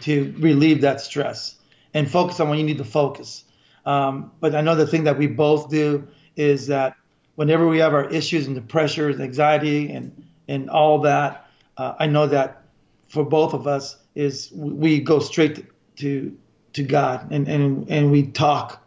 to 0.00 0.34
relieve 0.38 0.82
that 0.82 1.00
stress 1.00 1.56
and 1.94 2.10
focus 2.10 2.40
on 2.40 2.48
when 2.48 2.58
you 2.58 2.64
need 2.64 2.78
to 2.78 2.84
focus. 2.84 3.44
Um, 3.86 4.32
but 4.40 4.54
I 4.54 4.60
know 4.60 4.74
the 4.74 4.86
thing 4.86 5.04
that 5.04 5.16
we 5.16 5.26
both 5.26 5.70
do 5.70 6.08
is 6.36 6.66
that 6.66 6.94
whenever 7.36 7.66
we 7.66 7.78
have 7.78 7.94
our 7.94 8.08
issues 8.10 8.46
and 8.46 8.56
the 8.56 8.60
pressures, 8.60 9.18
anxiety, 9.20 9.90
and 9.90 10.27
and 10.48 10.70
all 10.70 11.00
that, 11.02 11.46
uh, 11.76 11.94
I 11.98 12.06
know 12.06 12.26
that 12.26 12.62
for 13.08 13.24
both 13.24 13.54
of 13.54 13.66
us 13.66 13.96
is 14.14 14.50
we 14.52 15.00
go 15.00 15.18
straight 15.20 15.56
to 15.56 15.66
to, 15.96 16.36
to 16.74 16.82
God 16.84 17.30
and, 17.32 17.48
and 17.48 17.88
and 17.90 18.10
we 18.12 18.22
talk 18.28 18.84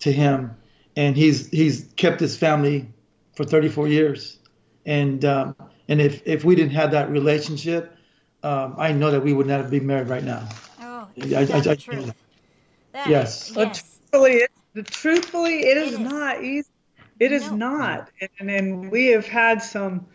to 0.00 0.10
Him, 0.12 0.56
and 0.96 1.16
He's 1.16 1.48
He's 1.50 1.88
kept 1.96 2.20
His 2.20 2.36
family 2.36 2.88
for 3.36 3.44
34 3.44 3.88
years, 3.88 4.38
and 4.86 5.24
um, 5.24 5.56
and 5.88 6.00
if 6.00 6.22
if 6.26 6.44
we 6.44 6.54
didn't 6.54 6.72
have 6.72 6.90
that 6.92 7.10
relationship, 7.10 7.94
um, 8.42 8.74
I 8.78 8.92
know 8.92 9.10
that 9.10 9.22
we 9.22 9.32
would 9.32 9.46
not 9.46 9.70
be 9.70 9.80
married 9.80 10.08
right 10.08 10.24
now. 10.24 10.48
Oh, 10.80 11.08
I- 11.16 11.20
isn't 11.24 11.54
I- 11.54 11.60
the 11.60 11.70
I- 11.70 11.74
truth? 11.76 12.14
That- 12.92 13.08
Yes. 13.08 13.52
yes. 13.54 13.82
Truthfully, 14.12 14.32
it, 14.74 14.86
truthfully, 14.86 15.58
it 15.66 15.76
is, 15.76 15.92
It 15.94 15.94
is. 15.94 15.98
not 15.98 16.44
easy. 16.44 16.68
It 17.20 17.32
is 17.32 17.50
No. 17.50 17.56
not, 17.56 18.10
and, 18.38 18.50
and 18.50 18.90
we 18.90 19.06
have 19.08 19.26
had 19.26 19.62
some 19.62 20.06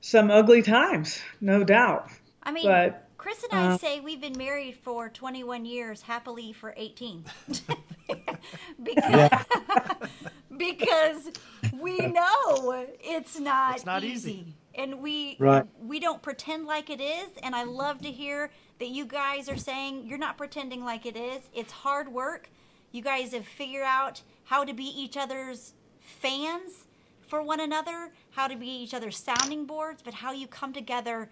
some 0.00 0.30
ugly 0.30 0.62
times, 0.62 1.20
no 1.40 1.64
doubt. 1.64 2.08
I 2.42 2.52
mean, 2.52 2.66
But, 2.66 3.04
Chris 3.18 3.44
and 3.44 3.58
I 3.58 3.72
uh, 3.74 3.78
say 3.78 4.00
we've 4.00 4.20
been 4.20 4.38
married 4.38 4.76
for 4.82 5.08
21 5.08 5.64
years, 5.64 6.02
happily 6.02 6.52
for 6.52 6.72
18. 6.76 7.24
because, 8.82 9.30
because 10.56 11.30
we 11.80 11.98
know 11.98 12.86
it's 13.00 13.38
not, 13.38 13.76
It's 13.76 13.86
not 13.86 14.04
easy. 14.04 14.54
and 14.74 15.00
we 15.00 15.36
Right. 15.38 15.64
we 15.80 15.98
don't 16.00 16.22
pretend 16.22 16.66
like 16.66 16.90
it 16.90 17.00
is. 17.00 17.28
And 17.42 17.54
I 17.54 17.64
love 17.64 18.00
to 18.02 18.10
hear 18.10 18.50
that 18.78 18.88
you 18.88 19.04
guys 19.04 19.48
are 19.48 19.56
saying 19.56 20.06
you're 20.06 20.18
not 20.18 20.38
pretending 20.38 20.84
like 20.84 21.04
it 21.04 21.16
is. 21.16 21.42
It's 21.52 21.72
hard 21.72 22.08
work. 22.12 22.50
You 22.92 23.02
guys 23.02 23.32
have 23.32 23.46
figured 23.46 23.84
out 23.84 24.22
how 24.44 24.64
to 24.64 24.72
be 24.72 24.84
each 24.84 25.16
other's 25.16 25.74
fans 26.00 26.86
for 27.28 27.42
one 27.42 27.60
another, 27.60 28.12
how 28.30 28.48
to 28.48 28.56
be 28.56 28.66
each 28.66 28.94
other's 28.94 29.16
sounding 29.16 29.66
boards, 29.66 30.02
but 30.02 30.14
how 30.14 30.32
you 30.32 30.46
come 30.46 30.72
together 30.72 31.30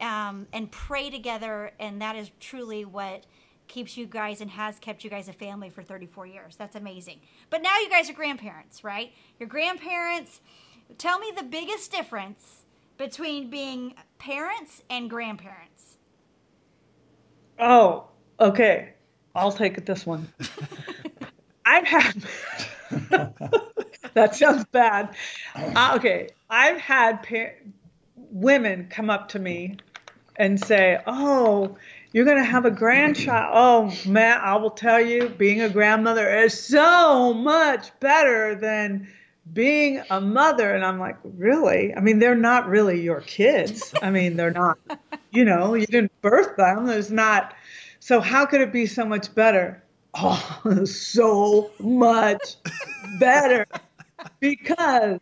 um, 0.00 0.46
and 0.52 0.70
pray 0.70 1.10
together, 1.10 1.72
and 1.80 2.00
that 2.00 2.16
is 2.16 2.30
truly 2.40 2.84
what 2.84 3.26
keeps 3.66 3.96
you 3.96 4.06
guys 4.06 4.40
and 4.40 4.50
has 4.50 4.78
kept 4.78 5.04
you 5.04 5.10
guys 5.10 5.28
a 5.28 5.32
family 5.32 5.70
for 5.70 5.82
34 5.82 6.26
years. 6.26 6.56
That's 6.56 6.76
amazing. 6.76 7.20
But 7.50 7.62
now 7.62 7.78
you 7.78 7.88
guys 7.90 8.08
are 8.08 8.14
grandparents, 8.14 8.82
right? 8.82 9.12
Your 9.38 9.48
grandparents. 9.48 10.40
Tell 10.96 11.18
me 11.18 11.32
the 11.36 11.42
biggest 11.42 11.92
difference 11.92 12.64
between 12.96 13.50
being 13.50 13.94
parents 14.18 14.82
and 14.88 15.08
grandparents. 15.10 15.98
Oh, 17.58 18.08
okay. 18.40 18.94
I'll 19.34 19.52
take 19.52 19.78
it 19.78 19.86
this 19.86 20.06
one. 20.06 20.28
I've 21.66 21.86
had. 21.86 22.22
that 24.14 24.34
sounds 24.34 24.64
bad. 24.66 25.14
Uh, 25.54 25.94
okay, 25.96 26.28
I've 26.50 26.78
had 26.78 27.26
women 28.16 28.88
come 28.90 29.10
up 29.10 29.28
to 29.30 29.38
me 29.38 29.76
and 30.36 30.58
say, 30.58 30.98
"Oh, 31.06 31.76
you're 32.12 32.24
gonna 32.24 32.44
have 32.44 32.64
a 32.64 32.70
grandchild." 32.70 33.50
Oh 33.52 34.10
man, 34.10 34.40
I 34.42 34.56
will 34.56 34.70
tell 34.70 35.00
you, 35.00 35.28
being 35.28 35.62
a 35.62 35.68
grandmother 35.68 36.28
is 36.42 36.60
so 36.60 37.34
much 37.34 37.90
better 38.00 38.54
than 38.54 39.08
being 39.52 40.02
a 40.10 40.20
mother. 40.20 40.74
And 40.74 40.84
I'm 40.84 40.98
like, 40.98 41.16
really? 41.22 41.94
I 41.94 42.00
mean, 42.00 42.18
they're 42.18 42.34
not 42.34 42.68
really 42.68 43.00
your 43.00 43.20
kids. 43.20 43.94
I 44.02 44.10
mean, 44.10 44.36
they're 44.36 44.50
not. 44.50 44.78
You 45.30 45.44
know, 45.44 45.74
you 45.74 45.86
didn't 45.86 46.12
birth 46.20 46.56
them. 46.56 46.86
There's 46.86 47.10
not. 47.10 47.54
So 48.00 48.20
how 48.20 48.46
could 48.46 48.60
it 48.60 48.72
be 48.72 48.86
so 48.86 49.04
much 49.04 49.34
better? 49.34 49.82
Oh, 50.14 50.84
so 50.84 51.70
much 51.78 52.56
better 53.18 53.66
because 54.40 55.20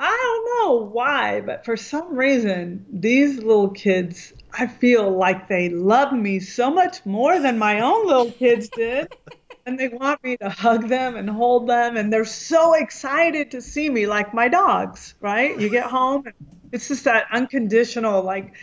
I 0.00 0.16
don't 0.16 0.68
know 0.68 0.88
why, 0.90 1.40
but 1.40 1.64
for 1.64 1.76
some 1.76 2.14
reason, 2.14 2.86
these 2.88 3.38
little 3.38 3.70
kids, 3.70 4.32
I 4.52 4.68
feel 4.68 5.10
like 5.10 5.48
they 5.48 5.70
love 5.70 6.12
me 6.12 6.38
so 6.38 6.70
much 6.70 7.04
more 7.04 7.40
than 7.40 7.58
my 7.58 7.80
own 7.80 8.06
little 8.06 8.30
kids 8.30 8.68
did. 8.68 9.12
And 9.66 9.78
they 9.78 9.88
want 9.88 10.24
me 10.24 10.38
to 10.38 10.48
hug 10.48 10.88
them 10.88 11.14
and 11.14 11.28
hold 11.28 11.68
them. 11.68 11.98
And 11.98 12.10
they're 12.10 12.24
so 12.24 12.72
excited 12.72 13.50
to 13.50 13.60
see 13.60 13.90
me, 13.90 14.06
like 14.06 14.32
my 14.32 14.48
dogs, 14.48 15.14
right? 15.20 15.60
You 15.60 15.68
get 15.68 15.84
home, 15.84 16.24
and 16.24 16.34
it's 16.72 16.88
just 16.88 17.04
that 17.04 17.26
unconditional, 17.30 18.22
like, 18.22 18.54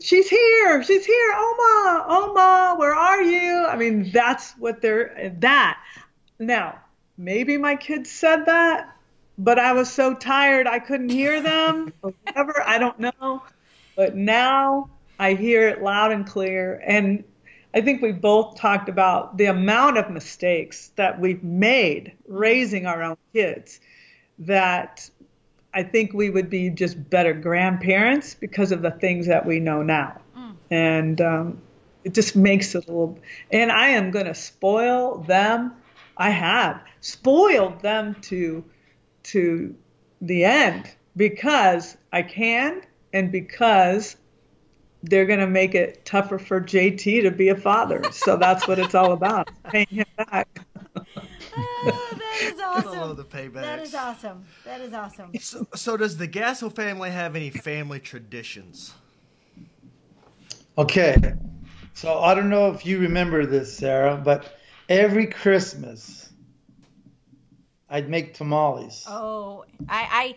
she's 0.00 0.28
here, 0.28 0.82
she's 0.82 1.06
here, 1.06 1.32
Oma, 1.32 2.06
Oma, 2.08 2.74
where 2.76 2.94
are 2.94 3.22
you? 3.22 3.64
I 3.64 3.76
mean, 3.76 4.10
that's 4.12 4.52
what 4.58 4.82
they're, 4.82 5.34
that. 5.38 5.80
Now, 6.38 6.78
maybe 7.16 7.56
my 7.56 7.76
kids 7.76 8.10
said 8.10 8.46
that, 8.46 8.96
but 9.38 9.58
I 9.58 9.72
was 9.72 9.90
so 9.92 10.14
tired 10.14 10.66
I 10.66 10.78
couldn't 10.78 11.10
hear 11.10 11.40
them 11.40 11.92
whatever. 12.00 12.62
I 12.64 12.78
don't 12.78 12.98
know. 12.98 13.42
But 13.96 14.16
now 14.16 14.90
I 15.18 15.34
hear 15.34 15.68
it 15.68 15.82
loud 15.82 16.12
and 16.12 16.26
clear. 16.26 16.82
And 16.84 17.24
I 17.72 17.80
think 17.80 18.02
we 18.02 18.12
both 18.12 18.56
talked 18.56 18.88
about 18.88 19.36
the 19.36 19.46
amount 19.46 19.98
of 19.98 20.10
mistakes 20.10 20.92
that 20.96 21.20
we've 21.20 21.42
made 21.42 22.12
raising 22.28 22.86
our 22.86 23.02
own 23.02 23.16
kids 23.32 23.80
that 24.40 25.08
I 25.72 25.82
think 25.82 26.12
we 26.12 26.30
would 26.30 26.48
be 26.50 26.70
just 26.70 27.10
better 27.10 27.32
grandparents 27.32 28.34
because 28.34 28.70
of 28.70 28.82
the 28.82 28.92
things 28.92 29.26
that 29.26 29.44
we 29.44 29.58
know 29.58 29.82
now. 29.82 30.20
And 30.70 31.20
um, 31.20 31.60
it 32.04 32.14
just 32.14 32.36
makes 32.36 32.74
it 32.74 32.86
a 32.86 32.90
little, 32.90 33.18
and 33.50 33.72
I 33.72 33.88
am 33.88 34.10
going 34.12 34.26
to 34.26 34.34
spoil 34.34 35.18
them. 35.18 35.72
I 36.16 36.30
have 36.30 36.82
spoiled 37.00 37.80
them 37.80 38.16
to 38.22 38.64
to 39.24 39.74
the 40.20 40.44
end 40.44 40.90
because 41.16 41.96
I 42.12 42.22
can 42.22 42.82
and 43.12 43.30
because 43.32 44.16
they're 45.02 45.26
going 45.26 45.40
to 45.40 45.46
make 45.46 45.74
it 45.74 46.04
tougher 46.04 46.38
for 46.38 46.60
JT 46.60 47.22
to 47.22 47.30
be 47.30 47.48
a 47.48 47.56
father. 47.56 48.02
So 48.10 48.36
that's 48.36 48.66
what 48.66 48.78
it's 48.78 48.94
all 48.94 49.12
about, 49.12 49.48
paying 49.70 49.86
him 49.90 50.06
back. 50.16 50.48
Oh, 51.56 52.16
that 52.18 52.38
is 52.42 52.60
I 52.60 52.82
love 52.82 52.86
awesome. 52.86 53.16
the 53.16 53.24
paybacks. 53.24 53.62
That 53.62 53.78
is 53.80 53.94
awesome. 53.94 54.44
That 54.64 54.80
is 54.80 54.92
awesome. 54.92 55.32
So, 55.38 55.66
so 55.74 55.96
does 55.96 56.16
the 56.16 56.26
Gasso 56.26 56.74
family 56.74 57.10
have 57.10 57.36
any 57.36 57.50
family 57.50 58.00
traditions? 58.00 58.94
Okay. 60.76 61.16
So 61.92 62.18
I 62.20 62.34
don't 62.34 62.48
know 62.48 62.70
if 62.72 62.84
you 62.84 62.98
remember 62.98 63.46
this, 63.46 63.76
Sarah, 63.76 64.16
but 64.16 64.58
every 64.88 65.26
Christmas 65.26 66.30
I'd 67.88 68.08
make 68.08 68.34
tamales. 68.34 69.04
Oh, 69.08 69.64
I, 69.88 70.08
I, 70.10 70.34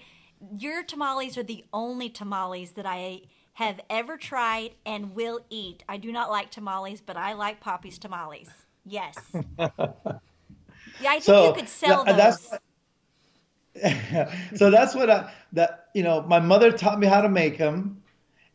your 0.59 0.83
tamales 0.83 1.37
are 1.37 1.43
the 1.43 1.63
only 1.73 2.09
tamales 2.09 2.71
that 2.71 2.85
I 2.85 3.21
have 3.53 3.79
ever 3.89 4.17
tried 4.17 4.71
and 4.85 5.15
will 5.15 5.39
eat. 5.49 5.83
I 5.89 5.97
do 5.97 6.11
not 6.11 6.29
like 6.29 6.51
tamales, 6.51 7.01
but 7.01 7.17
I 7.17 7.33
like 7.33 7.59
Poppy's 7.59 7.97
tamales. 7.97 8.49
Yes. 8.85 9.15
yeah, 9.57 9.71
I 11.11 11.19
think 11.19 11.21
So, 11.21 11.45
you 11.47 11.53
could 11.53 11.69
sell 11.69 12.05
those. 12.05 12.17
that's 12.17 12.57
so 14.55 14.71
that's 14.71 14.95
what 14.95 15.09
I 15.09 15.31
that 15.53 15.87
you 15.93 16.03
know 16.03 16.21
my 16.23 16.39
mother 16.39 16.71
taught 16.71 16.99
me 16.99 17.07
how 17.07 17.21
to 17.21 17.29
make 17.29 17.57
them, 17.57 18.01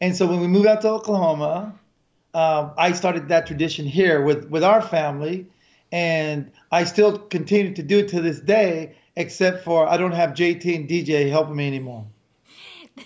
and 0.00 0.16
so 0.16 0.26
when 0.26 0.40
we 0.40 0.48
moved 0.48 0.66
out 0.66 0.80
to 0.82 0.88
Oklahoma, 0.88 1.74
um, 2.34 2.72
I 2.76 2.92
started 2.92 3.28
that 3.28 3.46
tradition 3.46 3.86
here 3.86 4.22
with 4.22 4.50
with 4.50 4.64
our 4.64 4.82
family, 4.82 5.46
and 5.92 6.50
I 6.72 6.84
still 6.84 7.18
continue 7.18 7.74
to 7.74 7.82
do 7.82 7.98
it 7.98 8.08
to 8.08 8.22
this 8.22 8.40
day, 8.40 8.96
except 9.14 9.62
for 9.62 9.86
I 9.86 9.98
don't 9.98 10.12
have 10.12 10.30
JT 10.30 10.74
and 10.74 10.88
DJ 10.88 11.28
helping 11.30 11.56
me 11.56 11.66
anymore. 11.66 12.06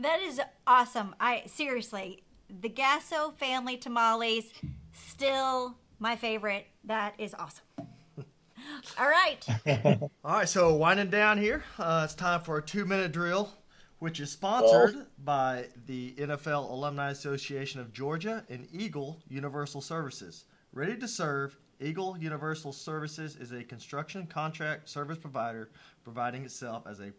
That 0.00 0.20
is 0.20 0.40
awesome. 0.64 1.16
I 1.18 1.42
seriously, 1.46 2.22
the 2.48 2.68
Gasso 2.68 3.34
family 3.34 3.76
tamales 3.76 4.52
still 4.92 5.76
my 5.98 6.14
favorite. 6.14 6.68
That 6.84 7.14
is 7.18 7.34
awesome. 7.34 7.64
All 8.98 9.08
right. 9.08 9.44
All 10.24 10.36
right, 10.36 10.48
so 10.48 10.72
winding 10.76 11.10
down 11.10 11.36
here, 11.36 11.64
uh, 11.80 12.02
it's 12.04 12.14
time 12.14 12.42
for 12.42 12.58
a 12.58 12.62
two-minute 12.62 13.10
drill, 13.10 13.52
which 13.98 14.20
is 14.20 14.30
sponsored 14.30 15.06
by 15.24 15.66
the 15.86 16.14
NFL 16.14 16.70
Alumni 16.70 17.10
Association 17.10 17.80
of 17.80 17.92
Georgia 17.92 18.44
and 18.48 18.68
Eagle 18.72 19.20
Universal 19.28 19.80
Services. 19.80 20.44
Ready 20.72 20.96
to 20.96 21.08
serve, 21.08 21.58
Eagle 21.80 22.16
Universal 22.18 22.72
Services 22.72 23.36
is 23.36 23.52
a 23.52 23.62
construction 23.62 24.26
contract 24.26 24.88
service 24.88 25.18
provider 25.18 25.70
providing 26.02 26.44
itself 26.44 26.84
as 26.88 27.00
a 27.00 27.12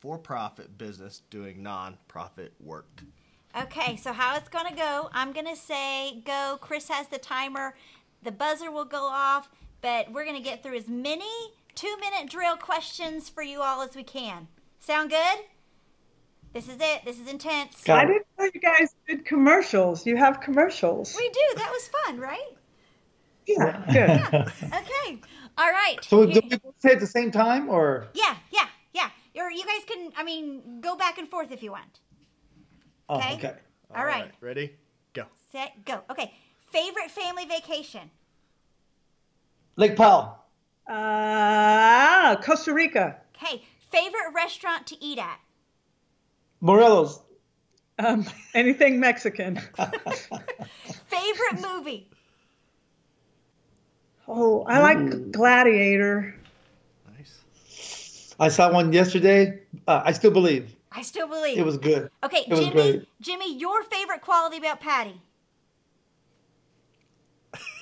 for-profit 0.00 0.78
business 0.78 1.22
doing 1.30 1.62
non-profit 1.62 2.52
work. 2.60 3.02
Okay, 3.60 3.96
so 3.96 4.12
how 4.12 4.36
it's 4.36 4.48
going 4.48 4.66
to 4.66 4.74
go, 4.74 5.08
I'm 5.12 5.32
going 5.32 5.46
to 5.46 5.56
say 5.56 6.22
go. 6.24 6.58
Chris 6.60 6.88
has 6.88 7.08
the 7.08 7.18
timer. 7.18 7.74
The 8.22 8.30
buzzer 8.30 8.70
will 8.70 8.84
go 8.84 9.02
off, 9.02 9.48
but 9.80 10.12
we're 10.12 10.24
going 10.24 10.36
to 10.36 10.42
get 10.42 10.62
through 10.62 10.76
as 10.76 10.88
many 10.88 11.30
two 11.74 11.96
minute 12.00 12.30
drill 12.30 12.56
questions 12.56 13.28
for 13.28 13.42
you 13.42 13.60
all 13.60 13.82
as 13.82 13.96
we 13.96 14.02
can. 14.02 14.46
Sound 14.78 15.10
good? 15.10 15.38
This 16.52 16.68
is 16.68 16.76
it. 16.80 17.04
This 17.04 17.18
is 17.18 17.28
intense. 17.28 17.82
Got 17.82 18.04
I 18.04 18.06
didn't 18.06 18.26
know 18.38 18.44
you 18.52 18.60
guys 18.60 18.94
did 19.08 19.24
commercials. 19.24 20.06
You 20.06 20.16
have 20.16 20.40
commercials. 20.40 21.16
We 21.18 21.28
do. 21.28 21.40
That 21.56 21.70
was 21.70 21.90
fun, 22.04 22.20
right? 22.20 22.56
Yeah, 23.46 23.84
good. 23.92 24.52
Okay. 24.72 25.20
All 25.58 25.70
right. 25.70 25.96
So 26.02 26.26
do 26.26 26.40
we 26.50 26.56
both 26.58 26.74
say 26.78 26.92
at 26.92 27.00
the 27.00 27.06
same 27.06 27.30
time, 27.30 27.68
or 27.68 28.08
yeah, 28.14 28.36
yeah, 28.50 28.66
yeah. 28.92 29.08
Or 29.42 29.50
you 29.50 29.64
guys 29.64 29.84
can, 29.86 30.12
I 30.16 30.24
mean, 30.24 30.80
go 30.80 30.96
back 30.96 31.18
and 31.18 31.28
forth 31.28 31.52
if 31.52 31.62
you 31.62 31.70
want. 31.72 32.00
oh, 33.08 33.18
Okay. 33.18 33.34
okay. 33.34 33.54
All 33.94 34.04
right. 34.04 34.30
Ready? 34.40 34.72
Go. 35.12 35.24
Set, 35.52 35.84
go. 35.84 36.02
Okay. 36.10 36.34
Favorite 36.70 37.10
family 37.10 37.44
vacation? 37.46 38.10
Lake 39.76 39.96
Powell, 39.96 40.38
Ah, 40.88 42.38
Costa 42.42 42.72
Rica. 42.72 43.16
Okay. 43.36 43.62
Favorite 43.90 44.32
restaurant 44.34 44.86
to 44.88 45.02
eat 45.04 45.18
at? 45.18 45.38
Morelos, 46.60 47.20
Um, 47.98 48.26
anything 48.54 48.98
Mexican. 49.00 49.56
Favorite 49.76 51.60
movie? 51.60 52.10
Oh, 54.28 54.64
I 54.64 54.80
like 54.80 55.32
Gladiator. 55.32 56.34
Nice. 57.16 58.34
I 58.40 58.48
saw 58.48 58.72
one 58.72 58.92
yesterday. 58.92 59.60
Uh, 59.86 60.02
I 60.04 60.12
still 60.12 60.30
believe 60.32 60.76
I 60.96 61.02
still 61.02 61.28
believe. 61.28 61.58
it 61.58 61.64
was 61.64 61.76
good. 61.76 62.10
Okay, 62.24 62.44
it 62.48 62.56
Jimmy. 62.56 63.06
Jimmy, 63.20 63.58
your 63.58 63.82
favorite 63.82 64.22
quality 64.22 64.56
about 64.56 64.80
Patty? 64.80 65.20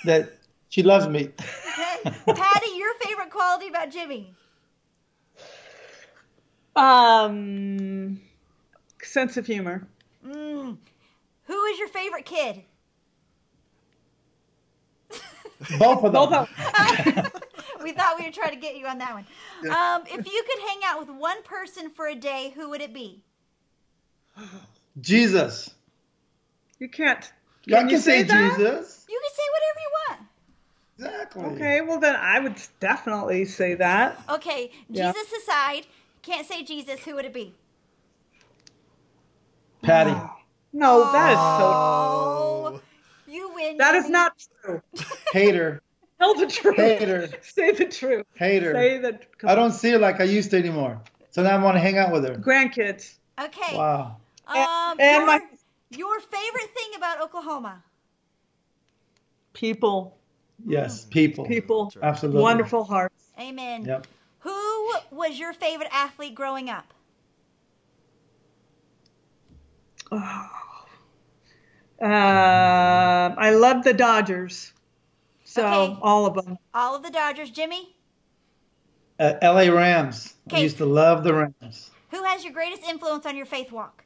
That 0.05 0.33
she 0.69 0.83
loves 0.83 1.09
me. 1.09 1.31
Okay. 1.31 2.35
Patty, 2.35 2.71
your 2.77 2.95
favorite 2.95 3.31
quality 3.31 3.69
about 3.69 3.91
Jimmy? 3.91 4.35
Um, 6.75 8.21
sense 9.03 9.37
of 9.37 9.47
humor. 9.47 9.87
Mm. 10.27 10.77
Who 11.45 11.65
is 11.67 11.79
your 11.79 11.89
favorite 11.89 12.25
kid? 12.25 12.65
Both 15.79 16.05
of 16.05 16.13
them. 16.13 16.13
Both 16.13 16.33
of 16.33 16.49
we 17.83 17.93
thought 17.93 18.19
we 18.19 18.27
were 18.27 18.33
trying 18.33 18.51
to 18.51 18.61
get 18.61 18.77
you 18.77 18.87
on 18.87 18.99
that 18.99 19.15
one. 19.15 19.27
Um, 19.71 20.03
if 20.07 20.27
you 20.27 20.45
could 20.49 20.63
hang 20.69 20.81
out 20.87 21.01
with 21.01 21.17
one 21.17 21.43
person 21.43 21.91
for 21.91 22.07
a 22.07 22.15
day, 22.15 22.53
who 22.55 22.71
would 22.71 22.81
it 22.81 22.93
be? 22.93 23.23
Jesus. 25.01 25.71
You 26.79 26.89
can't. 26.89 27.33
I 27.67 27.71
Can 27.71 27.81
can 27.81 27.89
you 27.91 27.99
say, 27.99 28.23
say 28.23 28.23
that? 28.25 28.57
Jesus. 28.59 29.07
You 29.09 29.21
can 29.23 29.35
say 29.35 29.43
whatever 29.55 29.81
you 29.81 29.91
want. 30.09 30.21
Exactly. 30.97 31.45
Okay, 31.45 31.81
well 31.81 31.99
then 31.99 32.17
I 32.17 32.41
would 32.41 32.57
definitely 32.81 33.45
say 33.45 33.75
that. 33.75 34.21
Okay, 34.29 34.71
Yeah. 34.89 35.13
Jesus 35.13 35.33
aside, 35.43 35.87
can't 36.23 36.47
say 36.47 36.63
Jesus. 36.63 37.01
Who 37.01 37.15
would 37.15 37.25
it 37.25 37.33
be? 37.35 37.55
Patty. 39.83 40.15
No, 40.73 41.13
that 41.13 41.33
is 41.33 41.39
so. 41.39 41.73
Oh, 41.73 42.44
you 43.65 43.69
win. 43.71 43.79
That 43.79 43.95
is 43.95 44.09
not 44.09 44.33
true. 44.65 44.83
Hater. 45.33 45.83
Tell 46.19 46.35
the 46.35 46.47
truth. 46.47 46.77
Hater. 46.77 47.29
Say 47.43 47.73
the 47.73 47.87
truth. 47.87 48.27
Hater. 48.35 48.73
Say 48.73 48.99
the. 48.99 49.19
I 49.45 49.55
don't 49.55 49.73
see 49.73 49.91
her 49.91 49.99
like 49.99 50.21
I 50.21 50.25
used 50.25 50.51
to 50.53 50.59
anymore. 50.59 51.01
So 51.31 51.43
now 51.43 51.57
I 51.59 51.63
want 51.63 51.75
to 51.77 51.81
hang 51.81 51.99
out 51.99 52.13
with 52.13 52.25
her. 52.25 52.37
Grandkids. 52.37 53.17
Okay. 53.41 53.77
Wow. 53.77 54.17
Um, 54.47 54.97
and 55.01 55.17
your, 55.17 55.27
my- 55.27 55.41
your 55.91 56.21
favorite 56.21 56.71
thing 56.75 56.91
about 56.97 57.21
Oklahoma? 57.21 57.83
People. 59.53 60.17
Yes, 60.67 61.05
people. 61.05 61.45
People. 61.47 61.93
Absolutely. 62.03 62.41
Wonderful 62.43 62.85
hearts. 62.85 63.25
Amen. 63.39 63.85
Yep. 63.85 64.07
Who 64.41 64.93
was 65.11 65.39
your 65.39 65.53
favorite 65.53 65.89
athlete 65.93 66.35
growing 66.35 66.71
up? 66.71 66.93
Um, 72.01 72.09
I 73.39 73.51
love 73.51 73.85
the 73.85 73.93
Dodgers. 73.95 74.73
So 75.45 75.65
Okay. 75.67 75.99
all 76.03 76.27
of 76.27 76.35
them. 76.35 76.59
All 76.75 76.95
of 76.97 77.03
the 77.03 77.11
Dodgers. 77.11 77.51
Jimmy, 77.51 77.95
Uh, 79.19 79.35
LA 79.43 79.69
Rams. 79.73 80.35
I 80.53 80.59
used 80.61 80.79
to 80.79 80.87
love 80.87 81.23
the 81.23 81.33
Rams. 81.35 81.91
who 82.11 82.23
has 82.25 82.43
your 82.45 82.53
greatest 82.53 82.83
influence 82.83 83.27
on 83.27 83.37
your 83.37 83.47
faith 83.47 83.71
walk? 83.71 84.05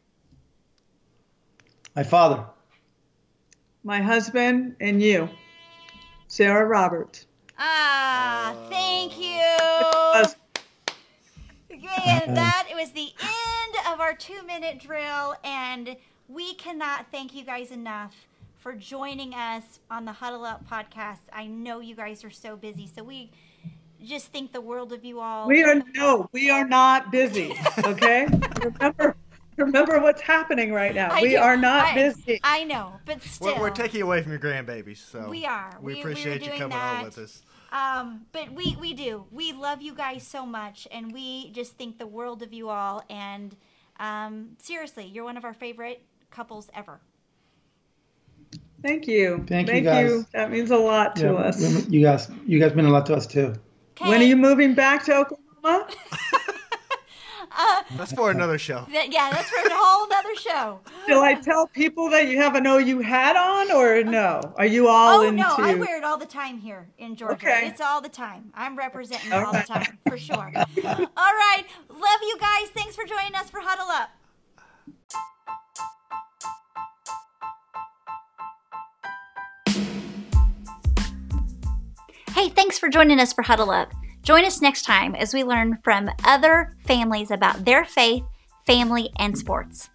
My 1.97 2.03
father. 2.03 2.45
My 3.84 4.01
husband 4.03 4.76
and 4.80 5.01
you, 5.01 5.30
Sarah 6.26 6.66
Roberts. 6.66 7.26
Ah, 7.59 8.55
thank 8.68 9.18
you. 9.18 9.41
Us. 10.20 10.36
And 11.70 12.36
that 12.36 12.68
was 12.74 12.93
the 12.93 13.09
end 13.20 13.93
of 13.93 14.01
our 14.01 14.14
two 14.14 14.43
minute 14.47 14.78
drill. 14.80 15.34
And 15.45 15.97
we 16.28 16.54
cannot 16.54 17.06
thank 17.10 17.34
you 17.34 17.44
guys 17.44 17.70
enough 17.70 18.14
for 18.58 18.74
joining 18.74 19.34
us 19.34 19.80
on 19.90 20.04
the 20.04 20.12
Huddle 20.12 20.44
Up 20.44 20.68
podcast. 20.68 21.20
I 21.32 21.46
know 21.46 21.80
you 21.80 21.94
guys 21.94 22.24
are 22.24 22.30
so 22.30 22.56
busy. 22.56 22.86
So 22.94 23.02
we 23.02 23.30
just 24.04 24.26
think 24.32 24.52
the 24.52 24.60
world 24.60 24.92
of 24.92 25.04
you 25.04 25.20
all. 25.20 25.46
We 25.48 25.62
are 25.64 25.82
no, 25.94 26.28
we 26.32 26.50
are 26.50 26.66
not 26.66 27.10
busy. 27.10 27.54
Okay, 27.84 28.26
remember, 28.62 29.16
remember 29.56 30.00
what's 30.00 30.20
happening 30.20 30.72
right 30.72 30.94
now. 30.94 31.08
I 31.10 31.22
we 31.22 31.30
do- 31.30 31.36
are 31.38 31.56
not 31.56 31.86
I- 31.86 31.94
busy. 31.94 32.40
I 32.42 32.64
know, 32.64 32.92
but 33.06 33.22
still. 33.22 33.54
We're, 33.54 33.60
we're 33.62 33.70
taking 33.70 34.02
away 34.02 34.22
from 34.22 34.32
your 34.32 34.40
grandbabies, 34.40 34.98
so 34.98 35.28
We 35.28 35.46
are. 35.46 35.76
We 35.80 35.86
We- 35.86 35.94
we 35.94 36.00
appreciate 36.00 36.40
were 36.42 36.46
you 36.52 36.58
coming 36.58 36.68
that. 36.70 36.98
on 36.98 37.04
with 37.04 37.18
us. 37.18 37.42
Um, 37.70 38.22
but 38.32 38.52
we 38.52 38.76
we 38.80 38.94
do. 38.94 39.26
We 39.30 39.52
love 39.52 39.82
you 39.82 39.94
guys 39.94 40.26
so 40.26 40.44
much, 40.46 40.88
and 40.90 41.12
we 41.12 41.50
just 41.52 41.72
think 41.76 41.98
the 41.98 42.06
world 42.06 42.42
of 42.42 42.52
you 42.52 42.68
all. 42.70 43.02
And 43.10 43.54
um, 44.00 44.50
seriously, 44.58 45.04
you're 45.06 45.24
one 45.24 45.36
of 45.36 45.44
our 45.44 45.52
favorite 45.54 46.02
couples 46.30 46.68
ever. 46.74 47.00
Thank 48.82 49.06
you. 49.08 49.44
Thank 49.48 49.68
you, 49.70 49.80
guys. 49.80 50.24
That 50.32 50.50
means 50.50 50.70
a 50.70 50.76
lot 50.76 51.16
to 51.16 51.26
Yeah, 51.26 51.32
us. 51.32 51.88
You 51.88 52.02
guys, 52.02 52.30
you 52.46 52.60
guys 52.60 52.74
mean 52.74 52.86
a 52.86 52.90
lot 52.90 53.06
to 53.06 53.14
us 53.14 53.26
too. 53.26 53.54
Okay. 54.00 54.08
When 54.08 54.20
are 54.20 54.24
you 54.24 54.36
moving 54.36 54.74
back 54.74 55.04
to 55.06 55.14
Oklahoma? 55.16 55.88
Uh, 57.60 57.82
that's 57.96 58.12
for 58.12 58.30
another 58.30 58.58
show. 58.58 58.86
That- 58.92 59.10
yeah, 59.10 59.30
that's 59.30 59.48
for 59.48 59.56
a 59.56 59.70
whole 59.72 60.06
other 60.12 60.34
show. 60.36 60.80
Shall 61.08 61.22
I 61.22 61.32
tell 61.34 61.66
people 61.66 62.08
that 62.10 62.28
you 62.28 62.36
have 62.36 62.54
an 62.54 62.66
OU 62.66 63.00
hat 63.00 63.34
on, 63.36 63.72
or 63.72 64.04
no? 64.04 64.52
Are 64.56 64.66
you 64.66 64.86
all 64.86 65.20
Oh 65.20 65.22
into? 65.22 65.40
no, 65.42 65.54
I 65.58 65.74
wear 65.74 65.96
it 65.98 66.04
all 66.04 66.18
the 66.18 66.26
time 66.26 66.58
here 66.58 66.86
in 66.98 67.16
Georgia. 67.16 67.34
Okay. 67.48 67.66
It's 67.66 67.80
all 67.80 68.00
the 68.00 68.08
time. 68.10 68.52
I'm 68.54 68.76
representing 68.76 69.32
All 69.32 69.46
all 69.46 69.52
the 69.52 69.62
time 69.62 69.98
for 70.06 70.18
sure. 70.18 70.52
all 70.54 71.34
right, 71.34 71.64
love 71.88 72.20
you 72.22 72.38
guys. 72.38 72.68
Thanks 72.74 72.94
for 72.94 73.04
joining 73.06 73.34
us 73.34 73.50
for 73.50 73.60
Huddle 73.60 73.88
Up. 73.88 74.10
Hey, 82.39 82.51
thanks 82.51 82.78
for 82.78 82.89
joining 82.89 83.18
us 83.18 83.32
for 83.32 83.43
Huddle 83.43 83.72
Up. 83.72 83.93
Join 84.22 84.45
us 84.45 84.62
next 84.62 84.82
time 84.82 85.16
as 85.16 85.34
we 85.34 85.43
learn 85.43 85.78
from 85.82 86.09
other 86.22 86.72
families 86.86 87.32
about 87.32 87.64
their 87.64 87.84
faith, 87.84 88.22
family, 88.64 89.11
and 89.18 89.36
sports. 89.36 89.91